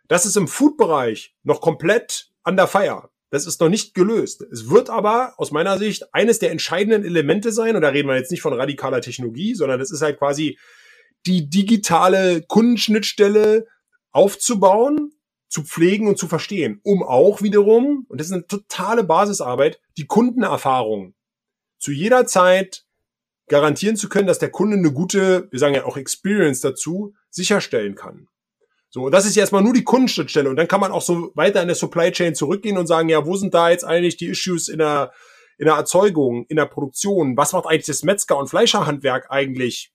Das 0.08 0.26
ist 0.26 0.36
im 0.36 0.48
Food-Bereich 0.48 1.34
noch 1.42 1.60
komplett 1.60 2.30
an 2.42 2.56
der 2.56 2.66
Feier. 2.66 3.10
Das 3.30 3.46
ist 3.46 3.60
noch 3.60 3.68
nicht 3.68 3.94
gelöst. 3.94 4.42
Es 4.42 4.68
wird 4.68 4.90
aber 4.90 5.34
aus 5.36 5.52
meiner 5.52 5.78
Sicht 5.78 6.12
eines 6.12 6.40
der 6.40 6.50
entscheidenden 6.50 7.04
Elemente 7.04 7.52
sein, 7.52 7.76
und 7.76 7.82
da 7.82 7.88
reden 7.88 8.08
wir 8.08 8.16
jetzt 8.16 8.32
nicht 8.32 8.42
von 8.42 8.52
radikaler 8.52 9.00
Technologie, 9.00 9.54
sondern 9.54 9.78
das 9.78 9.92
ist 9.92 10.02
halt 10.02 10.18
quasi 10.18 10.58
die 11.26 11.48
digitale 11.48 12.42
Kundenschnittstelle 12.42 13.66
aufzubauen, 14.10 15.12
zu 15.48 15.64
pflegen 15.64 16.06
und 16.06 16.16
zu 16.16 16.28
verstehen, 16.28 16.80
um 16.84 17.02
auch 17.02 17.42
wiederum, 17.42 18.06
und 18.08 18.20
das 18.20 18.28
ist 18.28 18.32
eine 18.32 18.46
totale 18.46 19.02
Basisarbeit, 19.02 19.80
die 19.96 20.06
Kundenerfahrung 20.06 21.14
zu 21.78 21.90
jeder 21.90 22.26
Zeit 22.26 22.84
garantieren 23.48 23.96
zu 23.96 24.08
können, 24.08 24.28
dass 24.28 24.38
der 24.38 24.50
Kunde 24.50 24.76
eine 24.76 24.92
gute, 24.92 25.48
wir 25.50 25.58
sagen 25.58 25.74
ja 25.74 25.84
auch 25.84 25.96
Experience 25.96 26.60
dazu, 26.60 27.14
sicherstellen 27.30 27.96
kann. 27.96 28.28
So, 28.90 29.10
das 29.10 29.26
ist 29.26 29.34
jetzt 29.36 29.52
mal 29.52 29.60
nur 29.60 29.72
die 29.72 29.84
Kundenschnittstelle 29.84 30.48
und 30.48 30.56
dann 30.56 30.68
kann 30.68 30.80
man 30.80 30.92
auch 30.92 31.02
so 31.02 31.32
weiter 31.34 31.60
in 31.60 31.68
der 31.68 31.76
Supply 31.76 32.12
Chain 32.12 32.34
zurückgehen 32.34 32.78
und 32.78 32.86
sagen, 32.86 33.08
ja, 33.08 33.26
wo 33.26 33.36
sind 33.36 33.52
da 33.52 33.70
jetzt 33.70 33.84
eigentlich 33.84 34.16
die 34.16 34.26
Issues 34.26 34.68
in 34.68 34.78
der, 34.78 35.12
in 35.58 35.66
der 35.66 35.74
Erzeugung, 35.74 36.46
in 36.48 36.56
der 36.56 36.66
Produktion? 36.66 37.36
Was 37.36 37.52
macht 37.52 37.66
eigentlich 37.66 37.86
das 37.86 38.04
Metzger- 38.04 38.38
und 38.38 38.48
Fleischerhandwerk 38.48 39.30
eigentlich 39.30 39.92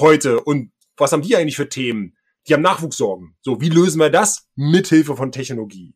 heute 0.00 0.40
und 0.40 0.72
was 0.96 1.12
haben 1.12 1.22
die 1.22 1.36
eigentlich 1.36 1.56
für 1.56 1.68
Themen? 1.68 2.16
Die 2.46 2.54
haben 2.54 2.62
Nachwuchssorgen. 2.62 3.36
So, 3.42 3.60
wie 3.60 3.68
lösen 3.68 4.00
wir 4.00 4.10
das? 4.10 4.48
Mithilfe 4.56 5.16
von 5.16 5.32
Technologie. 5.32 5.94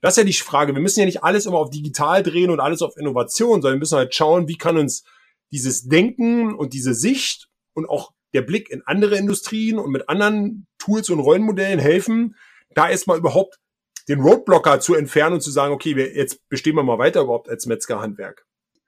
Das 0.00 0.14
ist 0.14 0.18
ja 0.18 0.24
die 0.24 0.32
Frage. 0.32 0.74
Wir 0.74 0.82
müssen 0.82 1.00
ja 1.00 1.06
nicht 1.06 1.22
alles 1.22 1.46
immer 1.46 1.58
auf 1.58 1.70
digital 1.70 2.22
drehen 2.22 2.50
und 2.50 2.60
alles 2.60 2.82
auf 2.82 2.96
Innovation, 2.96 3.62
sondern 3.62 3.74
wir 3.74 3.80
müssen 3.80 3.98
halt 3.98 4.14
schauen, 4.14 4.48
wie 4.48 4.58
kann 4.58 4.76
uns 4.76 5.04
dieses 5.52 5.84
Denken 5.84 6.54
und 6.54 6.72
diese 6.72 6.92
Sicht 6.92 7.48
und 7.72 7.88
auch 7.88 8.12
der 8.34 8.42
Blick 8.42 8.70
in 8.70 8.82
andere 8.84 9.16
Industrien 9.16 9.78
und 9.78 9.92
mit 9.92 10.08
anderen 10.08 10.66
Tools 10.78 11.08
und 11.10 11.20
Rollenmodellen 11.20 11.78
helfen, 11.78 12.34
da 12.74 12.90
erstmal 12.90 13.18
überhaupt 13.18 13.58
den 14.08 14.20
Roadblocker 14.20 14.80
zu 14.80 14.94
entfernen 14.94 15.34
und 15.34 15.40
zu 15.42 15.50
sagen, 15.50 15.72
okay, 15.72 15.94
wir, 15.94 16.16
jetzt 16.16 16.48
bestehen 16.48 16.74
wir 16.74 16.82
mal 16.82 16.98
weiter 16.98 17.22
überhaupt 17.22 17.48
als 17.48 17.66
Metzgerhandwerk. 17.66 18.44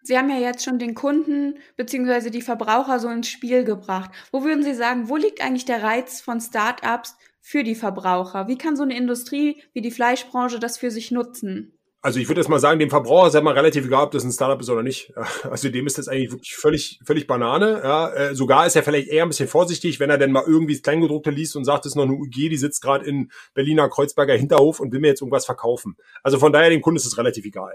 Sie 0.06 0.18
haben 0.18 0.28
ja 0.28 0.36
jetzt 0.36 0.62
schon 0.62 0.78
den 0.78 0.94
Kunden 0.94 1.58
bzw. 1.76 2.28
die 2.28 2.42
Verbraucher 2.42 2.98
so 2.98 3.08
ins 3.08 3.28
Spiel 3.28 3.64
gebracht. 3.64 4.10
Wo 4.32 4.44
würden 4.44 4.62
Sie 4.62 4.74
sagen, 4.74 5.08
wo 5.08 5.16
liegt 5.16 5.40
eigentlich 5.40 5.64
der 5.64 5.82
Reiz 5.82 6.20
von 6.20 6.42
Startups 6.42 7.16
für 7.40 7.64
die 7.64 7.74
Verbraucher? 7.74 8.46
Wie 8.46 8.58
kann 8.58 8.76
so 8.76 8.82
eine 8.82 8.96
Industrie 8.96 9.62
wie 9.72 9.80
die 9.80 9.90
Fleischbranche 9.90 10.58
das 10.58 10.76
für 10.76 10.90
sich 10.90 11.10
nutzen? 11.10 11.78
Also 12.02 12.20
ich 12.20 12.28
würde 12.28 12.42
jetzt 12.42 12.50
mal 12.50 12.60
sagen, 12.60 12.78
dem 12.78 12.90
Verbraucher 12.90 13.28
ist 13.28 13.34
ja 13.34 13.40
mal 13.40 13.54
relativ 13.54 13.86
egal, 13.86 14.04
ob 14.04 14.10
das 14.10 14.24
ein 14.24 14.30
Startup 14.30 14.60
ist 14.60 14.68
oder 14.68 14.82
nicht. 14.82 15.14
Also 15.44 15.70
dem 15.70 15.86
ist 15.86 15.96
das 15.96 16.06
eigentlich 16.06 16.32
wirklich 16.32 16.54
völlig, 16.54 17.00
völlig 17.02 17.26
Banane. 17.26 17.80
Ja, 17.82 18.12
äh, 18.12 18.34
sogar 18.34 18.66
ist 18.66 18.76
er 18.76 18.82
vielleicht 18.82 19.08
eher 19.08 19.22
ein 19.22 19.30
bisschen 19.30 19.48
vorsichtig, 19.48 20.00
wenn 20.00 20.10
er 20.10 20.18
denn 20.18 20.30
mal 20.30 20.44
irgendwie 20.46 20.74
das 20.74 20.82
Kleingedruckte 20.82 21.30
liest 21.30 21.56
und 21.56 21.64
sagt, 21.64 21.86
das 21.86 21.92
ist 21.92 21.96
noch 21.96 22.04
eine 22.04 22.12
UG, 22.12 22.50
die 22.50 22.58
sitzt 22.58 22.82
gerade 22.82 23.06
in 23.06 23.30
Berliner 23.54 23.88
Kreuzberger 23.88 24.34
Hinterhof 24.34 24.80
und 24.80 24.92
will 24.92 25.00
mir 25.00 25.08
jetzt 25.08 25.22
irgendwas 25.22 25.46
verkaufen. 25.46 25.96
Also 26.22 26.38
von 26.38 26.52
daher, 26.52 26.68
dem 26.68 26.82
Kunden 26.82 26.98
ist 26.98 27.06
es 27.06 27.16
relativ 27.16 27.46
egal. 27.46 27.74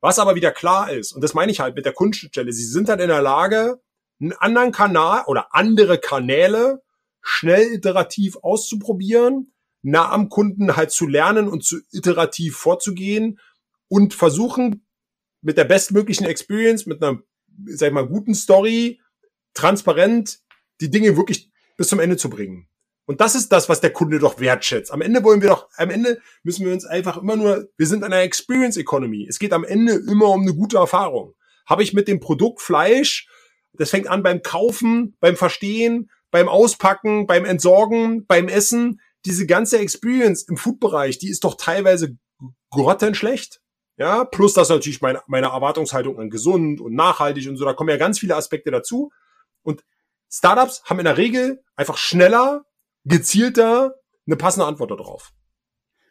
Was 0.00 0.18
aber 0.18 0.34
wieder 0.34 0.52
klar 0.52 0.92
ist, 0.92 1.12
und 1.12 1.22
das 1.22 1.34
meine 1.34 1.50
ich 1.50 1.60
halt 1.60 1.74
mit 1.74 1.84
der 1.84 1.92
Kunststelle, 1.92 2.52
sie 2.52 2.64
sind 2.64 2.88
halt 2.88 3.00
in 3.00 3.08
der 3.08 3.22
Lage, 3.22 3.80
einen 4.20 4.32
anderen 4.32 4.72
Kanal 4.72 5.24
oder 5.26 5.54
andere 5.54 5.98
Kanäle 5.98 6.82
schnell 7.22 7.72
iterativ 7.72 8.36
auszuprobieren, 8.42 9.52
nah 9.82 10.10
am 10.10 10.28
Kunden 10.28 10.76
halt 10.76 10.90
zu 10.90 11.06
lernen 11.06 11.48
und 11.48 11.64
zu 11.64 11.78
iterativ 11.90 12.56
vorzugehen 12.56 13.38
und 13.88 14.14
versuchen 14.14 14.86
mit 15.42 15.58
der 15.58 15.64
bestmöglichen 15.64 16.26
Experience, 16.26 16.86
mit 16.86 17.02
einer, 17.02 17.20
sag 17.66 17.88
ich 17.88 17.94
mal, 17.94 18.06
guten 18.06 18.34
Story, 18.34 19.00
transparent 19.54 20.40
die 20.80 20.90
Dinge 20.90 21.16
wirklich 21.16 21.50
bis 21.76 21.88
zum 21.88 22.00
Ende 22.00 22.16
zu 22.16 22.30
bringen. 22.30 22.68
Und 23.06 23.20
das 23.20 23.36
ist 23.36 23.52
das, 23.52 23.68
was 23.68 23.80
der 23.80 23.92
Kunde 23.92 24.18
doch 24.18 24.40
wertschätzt. 24.40 24.92
Am 24.92 25.00
Ende 25.00 25.22
wollen 25.22 25.40
wir 25.40 25.48
doch, 25.48 25.68
am 25.76 25.90
Ende 25.90 26.20
müssen 26.42 26.66
wir 26.66 26.72
uns 26.72 26.84
einfach 26.84 27.16
immer 27.16 27.36
nur, 27.36 27.68
wir 27.76 27.86
sind 27.86 28.02
einer 28.02 28.20
Experience 28.20 28.76
Economy. 28.76 29.26
Es 29.28 29.38
geht 29.38 29.52
am 29.52 29.64
Ende 29.64 29.94
immer 29.94 30.28
um 30.30 30.42
eine 30.42 30.54
gute 30.54 30.78
Erfahrung. 30.78 31.34
Habe 31.66 31.84
ich 31.84 31.94
mit 31.94 32.08
dem 32.08 32.18
Produkt 32.18 32.60
Fleisch, 32.60 33.28
das 33.72 33.90
fängt 33.90 34.08
an 34.08 34.22
beim 34.22 34.42
Kaufen, 34.42 35.16
beim 35.20 35.36
Verstehen, 35.36 36.10
beim 36.30 36.48
Auspacken, 36.48 37.26
beim 37.26 37.44
Entsorgen, 37.44 38.26
beim 38.26 38.48
Essen. 38.48 39.00
Diese 39.24 39.46
ganze 39.46 39.78
Experience 39.78 40.42
im 40.42 40.56
Food-Bereich, 40.56 41.18
die 41.18 41.30
ist 41.30 41.44
doch 41.44 41.54
teilweise 41.56 42.16
grottenschlecht. 42.70 43.60
Ja, 43.98 44.24
plus 44.24 44.52
das 44.52 44.68
natürlich 44.68 45.00
meine, 45.00 45.22
meine 45.26 45.46
Erwartungshaltung 45.46 46.18
an 46.18 46.28
gesund 46.28 46.80
und 46.80 46.94
nachhaltig 46.94 47.48
und 47.48 47.56
so. 47.56 47.64
Da 47.64 47.72
kommen 47.72 47.88
ja 47.88 47.96
ganz 47.96 48.18
viele 48.18 48.36
Aspekte 48.36 48.70
dazu. 48.70 49.10
Und 49.62 49.84
Startups 50.30 50.82
haben 50.84 50.98
in 50.98 51.06
der 51.06 51.16
Regel 51.16 51.62
einfach 51.76 51.96
schneller, 51.96 52.65
gezielter 53.06 53.94
eine 54.26 54.36
passende 54.36 54.66
Antwort 54.66 54.90
darauf. 54.90 55.32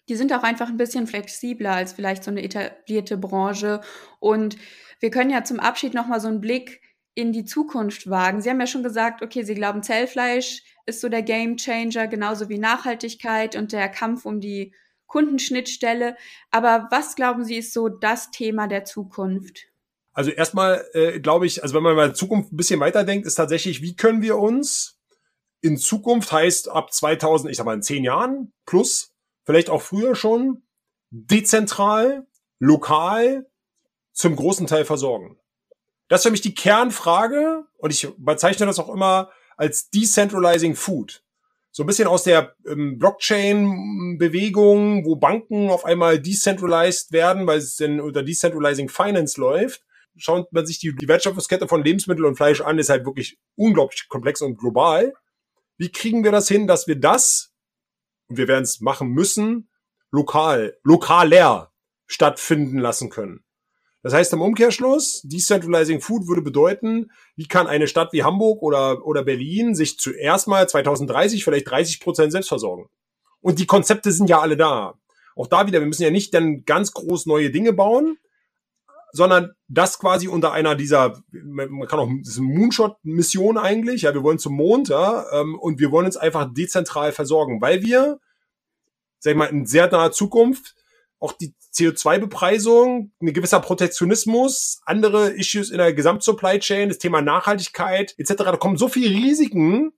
Die 0.07 0.15
sind 0.15 0.33
auch 0.33 0.43
einfach 0.43 0.69
ein 0.69 0.77
bisschen 0.77 1.07
flexibler 1.07 1.71
als 1.71 1.93
vielleicht 1.93 2.23
so 2.23 2.31
eine 2.31 2.43
etablierte 2.43 3.17
Branche. 3.17 3.81
Und 4.19 4.57
wir 4.99 5.09
können 5.09 5.29
ja 5.29 5.43
zum 5.43 5.59
Abschied 5.59 5.93
nochmal 5.93 6.21
so 6.21 6.27
einen 6.27 6.41
Blick 6.41 6.81
in 7.15 7.31
die 7.31 7.45
Zukunft 7.45 8.09
wagen. 8.09 8.41
Sie 8.41 8.49
haben 8.49 8.59
ja 8.59 8.67
schon 8.67 8.83
gesagt, 8.83 9.21
okay, 9.21 9.43
Sie 9.43 9.55
glauben, 9.55 9.83
Zellfleisch 9.83 10.63
ist 10.85 11.01
so 11.01 11.09
der 11.09 11.23
Game 11.23 11.57
Changer, 11.57 12.07
genauso 12.07 12.49
wie 12.49 12.59
Nachhaltigkeit 12.59 13.55
und 13.55 13.71
der 13.71 13.89
Kampf 13.89 14.25
um 14.25 14.39
die 14.39 14.73
Kundenschnittstelle. 15.07 16.15
Aber 16.51 16.87
was 16.91 17.15
glauben 17.15 17.43
Sie 17.43 17.57
ist 17.57 17.73
so 17.73 17.89
das 17.89 18.31
Thema 18.31 18.67
der 18.67 18.85
Zukunft? 18.85 19.67
Also 20.13 20.31
erstmal 20.31 20.85
äh, 20.93 21.19
glaube 21.19 21.45
ich, 21.45 21.63
also 21.63 21.75
wenn 21.75 21.83
man 21.83 21.95
mal 21.95 22.09
in 22.09 22.15
Zukunft 22.15 22.53
ein 22.53 22.57
bisschen 22.57 22.79
weiterdenkt, 22.79 23.25
ist 23.25 23.35
tatsächlich, 23.35 23.81
wie 23.81 23.95
können 23.95 24.21
wir 24.21 24.37
uns 24.37 24.94
in 25.65 25.77
Zukunft 25.77 26.31
heißt 26.31 26.69
ab 26.69 26.93
2000, 26.93 27.51
ich 27.51 27.57
sag 27.57 27.65
mal 27.65 27.73
in 27.73 27.81
zehn 27.81 28.03
Jahren 28.03 28.53
plus, 28.65 29.13
vielleicht 29.43 29.69
auch 29.69 29.81
früher 29.81 30.15
schon, 30.15 30.63
dezentral, 31.09 32.25
lokal 32.59 33.47
zum 34.13 34.35
großen 34.35 34.67
Teil 34.67 34.85
versorgen. 34.85 35.37
Das 36.07 36.21
ist 36.21 36.23
für 36.23 36.31
mich 36.31 36.41
die 36.41 36.55
Kernfrage 36.55 37.65
und 37.77 37.91
ich 37.91 38.07
bezeichne 38.17 38.65
das 38.65 38.79
auch 38.79 38.89
immer 38.89 39.31
als 39.57 39.89
Decentralizing 39.89 40.75
Food 40.75 41.25
so 41.75 41.83
ein 41.83 41.87
bisschen 41.87 42.07
aus 42.07 42.23
der 42.23 42.55
ähm, 42.65 42.97
Blockchain-Bewegung, 42.97 45.03
wo 45.03 45.17
Banken 45.17 45.69
auf 45.69 45.83
einmal 45.83 46.21
decentralized 46.21 47.11
werden, 47.11 47.45
weil 47.47 47.57
es 47.57 47.75
denn 47.75 47.99
unter 47.99 48.23
Decentralizing 48.23 48.87
Finance 48.87 49.37
läuft. 49.37 49.83
Schaut 50.15 50.53
man 50.53 50.65
sich 50.65 50.79
die, 50.79 50.95
Wertschöpfungskette 50.97 51.67
von 51.67 51.83
Lebensmittel 51.83 52.23
und 52.23 52.37
Fleisch 52.37 52.61
an, 52.61 52.79
ist 52.79 52.87
halt 52.87 53.05
wirklich 53.05 53.37
unglaublich 53.55 54.07
komplex 54.07 54.41
und 54.41 54.57
global. 54.57 55.15
Wie 55.77 55.91
kriegen 55.91 56.23
wir 56.23 56.31
das 56.31 56.47
hin, 56.47 56.67
dass 56.67 56.87
wir 56.87 56.95
das, 56.95 57.53
und 58.27 58.37
wir 58.37 58.47
werden 58.47 58.63
es 58.63 58.81
machen 58.81 59.09
müssen, 59.09 59.69
lokal, 60.11 60.77
lokaler 60.83 61.71
stattfinden 62.07 62.77
lassen 62.77 63.09
können? 63.09 63.43
Das 64.05 64.13
heißt 64.13 64.33
im 64.33 64.41
Umkehrschluss, 64.41 65.23
Decentralizing 65.23 65.99
Food 65.99 66.27
würde 66.27 66.43
bedeuten, 66.43 67.11
wie 67.35 67.47
kann 67.47 67.65
eine 67.65 67.87
Stadt 67.87 68.13
wie 68.13 68.23
Hamburg 68.23 68.61
oder, 68.61 69.03
oder 69.03 69.23
Berlin 69.23 69.73
sich 69.73 69.97
zuerst 69.97 70.47
mal 70.47 70.69
2030 70.69 71.43
vielleicht 71.43 71.67
30 71.67 71.99
Prozent 72.01 72.31
selbst 72.31 72.49
versorgen? 72.49 72.87
Und 73.41 73.57
die 73.57 73.65
Konzepte 73.65 74.11
sind 74.11 74.29
ja 74.29 74.41
alle 74.41 74.57
da. 74.57 74.99
Auch 75.35 75.47
da 75.47 75.65
wieder, 75.65 75.79
wir 75.79 75.87
müssen 75.87 76.03
ja 76.03 76.11
nicht 76.11 76.33
dann 76.35 76.65
ganz 76.65 76.93
groß 76.93 77.25
neue 77.25 77.49
Dinge 77.49 77.73
bauen, 77.73 78.19
sondern 79.15 79.53
das 79.67 79.97
quasi 79.97 80.27
unter 80.27 80.51
einer 80.51 80.75
dieser, 80.75 81.21
man 81.31 81.87
kann 81.87 81.99
auch, 81.99 82.09
Moonshot-Mission 82.09 83.57
eigentlich, 83.57 84.03
ja, 84.03 84.13
wir 84.13 84.23
wollen 84.23 84.39
zum 84.39 84.55
Mond, 84.55 84.89
ja, 84.89 85.25
ähm, 85.31 85.57
und 85.57 85.79
wir 85.79 85.91
wollen 85.91 86.05
uns 86.05 86.17
einfach 86.17 86.53
dezentral 86.53 87.11
versorgen, 87.11 87.61
weil 87.61 87.81
wir, 87.81 88.19
sag 89.19 89.31
ich 89.31 89.37
mal, 89.37 89.45
in 89.45 89.65
sehr 89.65 89.89
naher 89.89 90.11
Zukunft 90.11 90.75
auch 91.19 91.31
die 91.31 91.55
CO2-Bepreisung, 91.73 93.11
ein 93.21 93.33
gewisser 93.33 93.59
Protektionismus, 93.59 94.81
andere 94.85 95.29
Issues 95.31 95.71
in 95.71 95.77
der 95.77 95.93
Gesamtsupply 95.93 96.59
Chain, 96.59 96.89
das 96.89 96.97
Thema 96.97 97.21
Nachhaltigkeit 97.21 98.13
etc. 98.17 98.33
Da 98.35 98.57
kommen 98.57 98.77
so 98.77 98.89
viele 98.89 99.15
Risiken, 99.15 99.91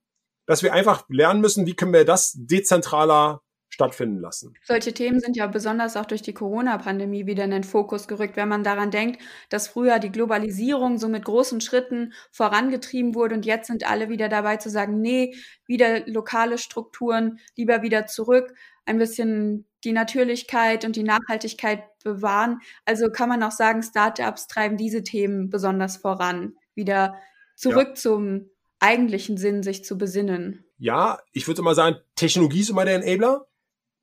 dass 0.45 0.63
wir 0.63 0.73
einfach 0.73 1.05
lernen 1.09 1.41
müssen, 1.41 1.65
wie 1.65 1.75
können 1.75 1.93
wir 1.93 2.05
das 2.05 2.33
dezentraler 2.35 3.41
stattfinden 3.69 4.19
lassen. 4.19 4.53
Solche 4.63 4.93
Themen 4.93 5.19
sind 5.19 5.35
ja 5.35 5.47
besonders 5.47 5.97
auch 5.97 6.05
durch 6.05 6.21
die 6.21 6.33
Corona-Pandemie 6.33 7.25
wieder 7.25 7.43
in 7.43 7.51
den 7.51 7.63
Fokus 7.63 8.07
gerückt, 8.07 8.35
wenn 8.37 8.47
man 8.47 8.63
daran 8.63 8.91
denkt, 8.91 9.21
dass 9.49 9.67
früher 9.67 9.99
die 9.99 10.11
Globalisierung 10.11 10.97
so 10.97 11.09
mit 11.09 11.25
großen 11.25 11.61
Schritten 11.61 12.13
vorangetrieben 12.31 13.13
wurde 13.13 13.35
und 13.35 13.45
jetzt 13.45 13.67
sind 13.67 13.87
alle 13.87 14.09
wieder 14.09 14.29
dabei 14.29 14.57
zu 14.57 14.69
sagen, 14.69 15.01
nee, 15.01 15.35
wieder 15.65 16.07
lokale 16.07 16.57
Strukturen, 16.57 17.39
lieber 17.55 17.81
wieder 17.81 18.05
zurück, 18.07 18.53
ein 18.85 18.97
bisschen 18.97 19.67
die 19.83 19.91
Natürlichkeit 19.91 20.85
und 20.85 20.95
die 20.95 21.03
Nachhaltigkeit 21.03 21.83
bewahren. 22.03 22.59
Also 22.85 23.09
kann 23.09 23.29
man 23.29 23.43
auch 23.43 23.51
sagen, 23.51 23.83
Startups 23.83 24.47
treiben 24.47 24.77
diese 24.77 25.03
Themen 25.03 25.49
besonders 25.49 25.97
voran, 25.97 26.55
wieder 26.73 27.15
zurück 27.55 27.89
ja. 27.89 27.95
zum 27.95 28.49
eigentlichen 28.79 29.37
Sinn 29.37 29.63
sich 29.63 29.83
zu 29.83 29.97
besinnen. 29.97 30.63
Ja, 30.77 31.19
ich 31.31 31.47
würde 31.47 31.63
mal 31.63 31.75
sagen, 31.75 31.97
Technologie 32.15 32.61
ist 32.61 32.69
immer 32.69 32.85
der 32.85 33.03
Enabler. 33.03 33.46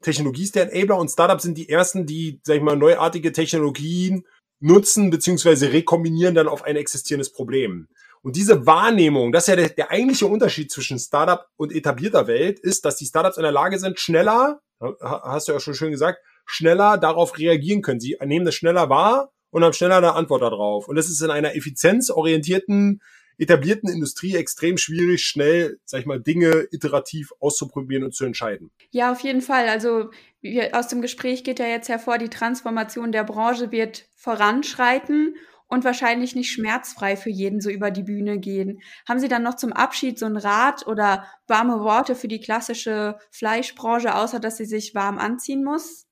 Technologie 0.05 0.45
ist 0.45 0.55
der 0.55 0.73
Enabler 0.73 0.99
und 0.99 1.11
Startups 1.11 1.43
sind 1.43 1.59
die 1.59 1.69
ersten, 1.69 2.07
die, 2.07 2.41
sag 2.45 2.57
ich 2.57 2.63
mal, 2.63 2.77
neuartige 2.77 3.33
Technologien 3.33 4.25
nutzen 4.61 5.11
beziehungsweise 5.11 5.73
rekombinieren 5.73 6.35
dann 6.35 6.49
auf 6.49 6.63
ein 6.63 6.77
existierendes 6.77 7.33
Problem. 7.33 7.89
Und 8.23 8.37
diese 8.37 8.67
Wahrnehmung, 8.67 9.33
das 9.33 9.45
ist 9.45 9.49
ja 9.49 9.57
der, 9.57 9.69
der 9.69 9.91
eigentliche 9.91 10.27
Unterschied 10.27 10.71
zwischen 10.71 10.99
Startup 10.99 11.47
und 11.57 11.75
etablierter 11.75 12.27
Welt, 12.27 12.59
ist, 12.61 12.85
dass 12.85 12.97
die 12.97 13.05
Startups 13.05 13.37
in 13.37 13.43
der 13.43 13.53
Lage 13.53 13.79
sind, 13.79 14.01
schneller 14.01 14.61
hast 15.01 15.49
du 15.49 15.53
ja 15.53 15.61
schon 15.61 15.75
schön 15.75 15.91
gesagt, 15.91 16.21
schneller 16.47 16.99
darauf 16.99 17.39
reagieren 17.39 17.83
können. 17.83 18.01
Sie 18.01 18.17
nehmen 18.25 18.45
das 18.45 18.55
schneller 18.55 18.89
wahr 18.89 19.33
und 19.51 19.65
haben 19.65 19.73
schneller 19.73 19.99
eine 19.99 20.15
Antwort 20.15 20.43
darauf. 20.43 20.89
Und 20.89 20.97
das 20.97 21.09
ist 21.09 21.21
in 21.21 21.31
einer 21.31 21.55
effizienzorientierten, 21.55 23.01
etablierten 23.39 23.89
Industrie 23.89 24.37
extrem 24.37 24.79
schwierig, 24.79 25.25
schnell, 25.25 25.79
sag 25.85 26.01
ich 26.01 26.07
mal, 26.07 26.21
Dinge 26.21 26.67
iterativ 26.71 27.33
auszuprobieren 27.41 28.05
und 28.05 28.15
zu 28.15 28.25
entscheiden. 28.25 28.71
Ja, 28.91 29.13
auf 29.13 29.21
jeden 29.21 29.43
Fall. 29.43 29.69
Also 29.69 30.11
aus 30.73 30.89
dem 30.89 31.03
Gespräch 31.03 31.45
geht 31.45 31.59
ja 31.59 31.67
jetzt 31.67 31.89
hervor, 31.89 32.19
die 32.19 32.29
Transformation 32.29 33.13
der 33.13 33.25
Branche 33.25 33.73
wird 33.73 34.07
voranschreiten 34.17 35.37
und 35.67 35.85
wahrscheinlich 35.85 36.35
nicht 36.35 36.53
schmerzfrei 36.53 37.17
für 37.17 37.31
jeden 37.31 37.61
so 37.61 37.71
über 37.71 37.91
die 37.91 38.03
Bühne 38.03 38.39
gehen. 38.39 38.81
Haben 39.09 39.19
Sie 39.19 39.29
dann 39.29 39.43
noch 39.43 39.57
zum 39.57 39.73
Abschied 39.73 40.19
so 40.19 40.27
einen 40.27 40.37
Rat 40.37 40.87
oder 40.87 41.27
warme 41.47 41.81
Worte 41.81 42.15
für 42.15 42.29
die 42.29 42.41
klassische 42.41 43.19
Fleischbranche, 43.31 44.15
außer 44.15 44.41
dass 44.41 44.57
sie 44.59 44.67
sich 44.67 44.95
warm 44.95 45.19
anziehen 45.19 45.65
muss? 45.65 46.07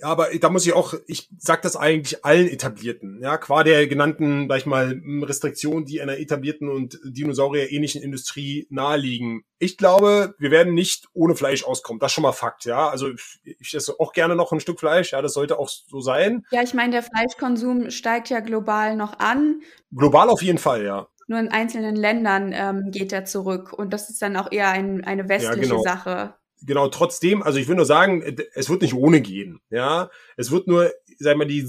Ja, 0.00 0.08
aber 0.08 0.28
da 0.40 0.50
muss 0.50 0.66
ich 0.66 0.72
auch, 0.72 0.94
ich 1.06 1.28
sag 1.38 1.62
das 1.62 1.76
eigentlich 1.76 2.24
allen 2.24 2.48
Etablierten, 2.48 3.20
ja, 3.22 3.36
qua 3.38 3.62
der 3.62 3.86
genannten, 3.86 4.48
sag 4.48 4.58
ich 4.58 4.66
mal, 4.66 5.00
Restriktionen, 5.22 5.84
die 5.84 6.00
einer 6.00 6.18
etablierten 6.18 6.68
und 6.68 6.98
Dinosaurier-ähnlichen 7.04 8.02
Industrie 8.02 8.66
naheliegen. 8.70 9.44
Ich 9.58 9.76
glaube, 9.76 10.34
wir 10.38 10.50
werden 10.50 10.74
nicht 10.74 11.08
ohne 11.12 11.34
Fleisch 11.34 11.64
auskommen. 11.64 12.00
Das 12.00 12.10
ist 12.10 12.14
schon 12.14 12.22
mal 12.22 12.32
Fakt, 12.32 12.64
ja. 12.64 12.88
Also 12.88 13.10
ich 13.44 13.74
esse 13.74 13.98
auch 13.98 14.12
gerne 14.12 14.36
noch 14.36 14.52
ein 14.52 14.60
Stück 14.60 14.80
Fleisch, 14.80 15.12
ja, 15.12 15.22
das 15.22 15.34
sollte 15.34 15.58
auch 15.58 15.68
so 15.68 16.00
sein. 16.00 16.44
Ja, 16.50 16.62
ich 16.62 16.74
meine, 16.74 16.92
der 16.92 17.02
Fleischkonsum 17.02 17.90
steigt 17.90 18.28
ja 18.28 18.40
global 18.40 18.96
noch 18.96 19.18
an. 19.18 19.62
Global 19.94 20.28
auf 20.28 20.42
jeden 20.42 20.58
Fall, 20.58 20.84
ja. 20.84 21.08
Nur 21.28 21.40
in 21.40 21.48
einzelnen 21.48 21.96
Ländern 21.96 22.52
ähm, 22.54 22.90
geht 22.92 23.12
er 23.12 23.24
zurück 23.24 23.72
und 23.72 23.92
das 23.92 24.10
ist 24.10 24.22
dann 24.22 24.36
auch 24.36 24.52
eher 24.52 24.70
ein, 24.70 25.04
eine 25.04 25.28
westliche 25.28 25.62
ja, 25.62 25.68
genau. 25.68 25.82
Sache 25.82 26.34
genau, 26.62 26.88
trotzdem, 26.88 27.42
also 27.42 27.58
ich 27.58 27.68
will 27.68 27.76
nur 27.76 27.84
sagen, 27.84 28.22
es 28.54 28.68
wird 28.68 28.82
nicht 28.82 28.94
ohne 28.94 29.20
gehen. 29.20 29.60
Ja, 29.70 30.10
es 30.36 30.50
wird 30.50 30.66
nur, 30.66 30.92
sag 31.18 31.36
mal, 31.36 31.46
die, 31.46 31.66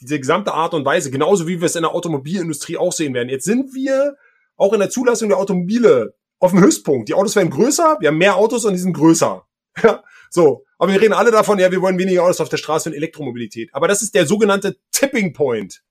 diese 0.00 0.18
gesamte 0.18 0.52
Art 0.52 0.74
und 0.74 0.84
Weise, 0.84 1.10
genauso 1.10 1.46
wie 1.46 1.60
wir 1.60 1.66
es 1.66 1.76
in 1.76 1.82
der 1.82 1.94
Automobilindustrie 1.94 2.76
auch 2.76 2.92
sehen 2.92 3.14
werden. 3.14 3.28
Jetzt 3.28 3.44
sind 3.44 3.74
wir 3.74 4.16
auch 4.56 4.72
in 4.72 4.80
der 4.80 4.90
Zulassung 4.90 5.28
der 5.28 5.38
Automobile 5.38 6.14
auf 6.38 6.52
dem 6.52 6.60
Höchstpunkt. 6.60 7.08
Die 7.08 7.14
Autos 7.14 7.36
werden 7.36 7.50
größer, 7.50 7.98
wir 8.00 8.08
haben 8.08 8.18
mehr 8.18 8.36
Autos 8.36 8.64
und 8.64 8.72
die 8.72 8.80
sind 8.80 8.94
größer. 8.94 9.46
Ja, 9.84 10.02
so. 10.30 10.64
Aber 10.78 10.92
wir 10.92 11.00
reden 11.00 11.12
alle 11.12 11.30
davon, 11.30 11.58
ja, 11.58 11.70
wir 11.70 11.80
wollen 11.80 11.96
weniger 11.96 12.24
Autos 12.24 12.40
auf 12.40 12.48
der 12.48 12.56
Straße 12.56 12.88
und 12.88 12.96
Elektromobilität. 12.96 13.70
Aber 13.72 13.86
das 13.86 14.02
ist 14.02 14.14
der 14.14 14.26
sogenannte 14.26 14.78
Tipping 14.90 15.32
Point. 15.32 15.82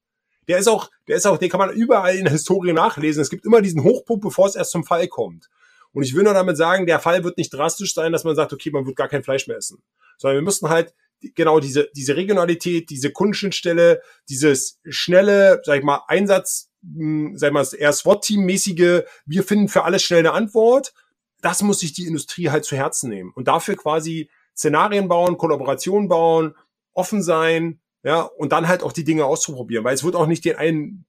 Der 0.49 0.57
ist 0.57 0.67
auch, 0.67 0.89
der 1.07 1.15
ist 1.15 1.25
auch, 1.25 1.37
den 1.37 1.49
kann 1.49 1.59
man 1.59 1.71
überall 1.71 2.15
in 2.15 2.25
der 2.25 2.33
Historie 2.33 2.73
nachlesen. 2.73 3.21
Es 3.21 3.29
gibt 3.29 3.45
immer 3.45 3.61
diesen 3.61 3.83
Hochpunkt, 3.83 4.21
bevor 4.21 4.47
es 4.47 4.55
erst 4.55 4.71
zum 4.71 4.83
Fall 4.83 5.07
kommt. 5.07 5.47
Und 5.93 6.03
ich 6.03 6.15
will 6.15 6.23
nur 6.23 6.33
damit 6.33 6.57
sagen, 6.57 6.85
der 6.85 6.99
Fall 6.99 7.23
wird 7.23 7.37
nicht 7.37 7.53
drastisch 7.53 7.93
sein, 7.93 8.11
dass 8.11 8.23
man 8.23 8.35
sagt, 8.35 8.53
okay, 8.53 8.69
man 8.71 8.85
wird 8.85 8.95
gar 8.95 9.07
kein 9.07 9.23
Fleisch 9.23 9.47
mehr 9.47 9.57
essen. 9.57 9.81
Sondern 10.17 10.37
wir 10.37 10.43
müssten 10.43 10.69
halt 10.69 10.93
genau 11.35 11.59
diese, 11.59 11.89
diese 11.95 12.15
Regionalität, 12.15 12.89
diese 12.89 13.11
Kundenschnittstelle, 13.11 14.01
dieses 14.29 14.79
schnelle, 14.87 15.61
sag 15.63 15.79
ich 15.79 15.83
mal, 15.83 16.03
Einsatz, 16.07 16.69
hm, 16.83 17.37
sag 17.37 17.47
ich 17.47 17.53
mal, 17.53 17.67
eher 17.77 17.93
SWAT-Team-mäßige, 17.93 19.03
wir 19.25 19.43
finden 19.43 19.67
für 19.67 19.83
alles 19.83 20.03
schnell 20.03 20.19
eine 20.19 20.33
Antwort. 20.33 20.93
Das 21.41 21.61
muss 21.61 21.79
sich 21.79 21.93
die 21.93 22.05
Industrie 22.05 22.49
halt 22.49 22.65
zu 22.65 22.75
Herzen 22.75 23.09
nehmen. 23.09 23.31
Und 23.33 23.47
dafür 23.47 23.75
quasi 23.75 24.29
Szenarien 24.55 25.07
bauen, 25.07 25.37
Kollaborationen 25.37 26.09
bauen, 26.09 26.55
offen 26.93 27.23
sein, 27.23 27.79
ja, 28.03 28.21
und 28.21 28.51
dann 28.51 28.67
halt 28.67 28.83
auch 28.83 28.93
die 28.93 29.03
Dinge 29.03 29.25
auszuprobieren, 29.25 29.83
weil 29.83 29.95
es 29.95 30.03
wird 30.03 30.15
auch 30.15 30.27
nicht 30.27 30.45
den 30.45 30.55
einen, 30.55 31.05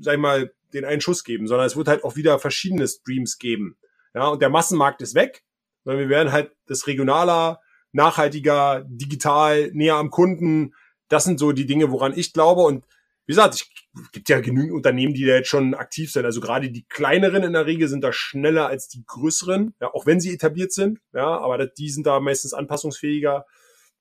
sag 0.00 0.14
ich 0.14 0.20
mal, 0.20 0.52
den 0.72 0.84
einen 0.84 1.00
Schuss 1.00 1.24
geben, 1.24 1.48
sondern 1.48 1.66
es 1.66 1.76
wird 1.76 1.88
halt 1.88 2.04
auch 2.04 2.16
wieder 2.16 2.38
verschiedene 2.38 2.86
Streams 2.86 3.38
geben. 3.38 3.76
Ja, 4.14 4.28
und 4.28 4.42
der 4.42 4.48
Massenmarkt 4.48 5.02
ist 5.02 5.14
weg, 5.14 5.44
sondern 5.84 6.00
wir 6.00 6.08
werden 6.08 6.32
halt 6.32 6.52
das 6.66 6.86
regionaler, 6.86 7.60
nachhaltiger, 7.92 8.84
digital, 8.86 9.70
näher 9.72 9.96
am 9.96 10.10
Kunden. 10.10 10.74
Das 11.08 11.24
sind 11.24 11.38
so 11.38 11.52
die 11.52 11.66
Dinge, 11.66 11.90
woran 11.90 12.16
ich 12.16 12.32
glaube. 12.32 12.62
Und 12.62 12.84
wie 13.26 13.32
gesagt, 13.32 13.54
es 13.54 14.10
gibt 14.12 14.28
ja 14.28 14.40
genügend 14.40 14.72
Unternehmen, 14.72 15.14
die 15.14 15.24
da 15.24 15.34
jetzt 15.34 15.48
schon 15.48 15.74
aktiv 15.74 16.12
sind. 16.12 16.24
Also 16.24 16.40
gerade 16.40 16.70
die 16.70 16.84
kleineren 16.88 17.42
in 17.42 17.52
der 17.52 17.66
Regel 17.66 17.88
sind 17.88 18.02
da 18.02 18.12
schneller 18.12 18.66
als 18.66 18.88
die 18.88 19.04
größeren, 19.06 19.74
ja, 19.80 19.92
auch 19.92 20.06
wenn 20.06 20.20
sie 20.20 20.32
etabliert 20.32 20.72
sind. 20.72 21.00
Ja, 21.12 21.38
aber 21.38 21.66
die 21.66 21.90
sind 21.90 22.06
da 22.06 22.20
meistens 22.20 22.54
anpassungsfähiger. 22.54 23.46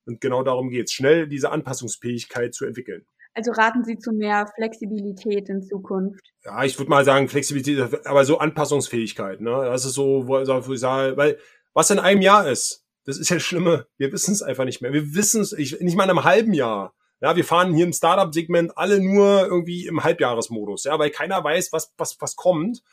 Und 0.06 0.22
genau 0.22 0.43
darum 0.43 0.69
geht's, 0.69 0.93
schnell 0.93 1.28
diese 1.28 1.52
Anpassungsfähigkeit 1.52 2.54
zu 2.54 2.65
entwickeln. 2.65 3.06
Also 3.39 3.54
raten 3.54 3.86
Sie 3.86 3.97
zu 3.97 4.12
mehr 4.12 4.52
Flexibilität 4.54 5.47
in 5.47 5.63
Zukunft? 5.63 6.19
Ja, 6.43 6.62
ich 6.65 6.78
würde 6.78 6.89
mal 6.89 7.06
sagen 7.06 7.30
Flexibilität, 7.30 8.06
aber 8.06 8.25
so 8.25 8.38
Anpassungsfähigkeit. 8.38 9.39
Ne? 9.39 9.52
Das 9.52 9.86
ist 9.86 9.93
so, 9.93 10.28
wo, 10.28 10.34
wo 10.34 10.73
ich 10.73 10.80
sage, 10.82 11.15
weil 11.15 11.38
was 11.73 11.89
in 11.89 11.99
einem 11.99 12.21
Jahr 12.21 12.49
ist, 12.49 12.84
das 13.06 13.17
ist 13.17 13.30
ja 13.30 13.39
Schlimme. 13.39 13.88
Wir 13.97 14.12
wissen 14.12 14.34
es 14.34 14.41
einfach 14.41 14.65
nicht 14.65 14.82
mehr. 14.82 14.91
Wir 14.91 15.15
wissen 15.15 15.39
es 15.39 15.54
nicht 15.54 15.95
mal 15.95 16.04
in 16.04 16.10
einem 16.10 16.25
halben 16.25 16.54
Jahr. 16.54 16.93
Ja, 17.21 17.38
wir 17.38 17.45
fahren 17.45 17.73
hier 17.73 17.86
im 17.86 17.93
Startup-Segment 17.93 18.78
alle 18.78 18.99
nur 18.99 19.45
irgendwie 19.45 19.88
im 19.88 20.04
Halbjahresmodus, 20.04 20.84
ja, 20.84 20.99
weil 20.99 21.10
keiner 21.10 21.41
weiß, 21.41 21.71
was, 21.71 21.93
was, 21.97 22.17
was 22.19 22.36
kommt. 22.36 22.84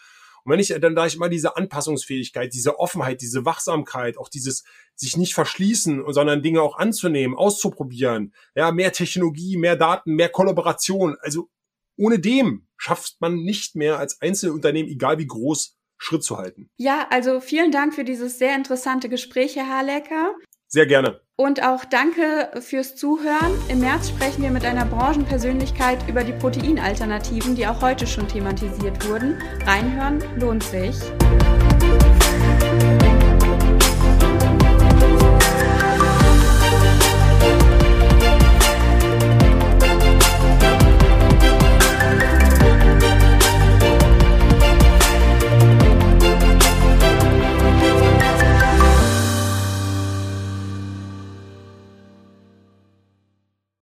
Und 0.46 0.52
wenn 0.52 0.60
ich, 0.60 0.68
dann 0.68 0.94
da 0.94 1.06
ich 1.06 1.16
immer 1.16 1.28
diese 1.28 1.56
Anpassungsfähigkeit, 1.56 2.54
diese 2.54 2.78
Offenheit, 2.78 3.20
diese 3.20 3.44
Wachsamkeit, 3.44 4.16
auch 4.16 4.28
dieses 4.28 4.62
sich 4.94 5.16
nicht 5.16 5.34
verschließen, 5.34 6.04
sondern 6.06 6.40
Dinge 6.40 6.62
auch 6.62 6.78
anzunehmen, 6.78 7.36
auszuprobieren, 7.36 8.32
ja, 8.54 8.70
mehr 8.70 8.92
Technologie, 8.92 9.56
mehr 9.56 9.74
Daten, 9.74 10.14
mehr 10.14 10.28
Kollaboration. 10.28 11.16
Also 11.20 11.50
ohne 11.96 12.20
dem 12.20 12.68
schafft 12.76 13.20
man 13.20 13.34
nicht 13.42 13.74
mehr 13.74 13.98
als 13.98 14.20
Einzelunternehmen, 14.20 14.88
egal 14.90 15.18
wie 15.18 15.26
groß, 15.26 15.76
Schritt 15.98 16.22
zu 16.22 16.38
halten. 16.38 16.70
Ja, 16.76 17.08
also 17.10 17.40
vielen 17.40 17.72
Dank 17.72 17.92
für 17.94 18.04
dieses 18.04 18.38
sehr 18.38 18.54
interessante 18.54 19.08
Gespräch, 19.08 19.56
Herr 19.56 19.68
Harlecker. 19.68 20.32
Sehr 20.68 20.86
gerne. 20.86 21.25
Und 21.38 21.62
auch 21.62 21.84
danke 21.84 22.50
fürs 22.60 22.96
Zuhören. 22.96 23.52
Im 23.68 23.80
März 23.80 24.08
sprechen 24.08 24.42
wir 24.42 24.50
mit 24.50 24.64
einer 24.64 24.86
Branchenpersönlichkeit 24.86 26.08
über 26.08 26.24
die 26.24 26.32
Proteinalternativen, 26.32 27.54
die 27.54 27.66
auch 27.66 27.82
heute 27.82 28.06
schon 28.06 28.26
thematisiert 28.26 29.06
wurden. 29.06 29.36
Reinhören 29.66 30.24
lohnt 30.38 30.62
sich. 30.62 30.96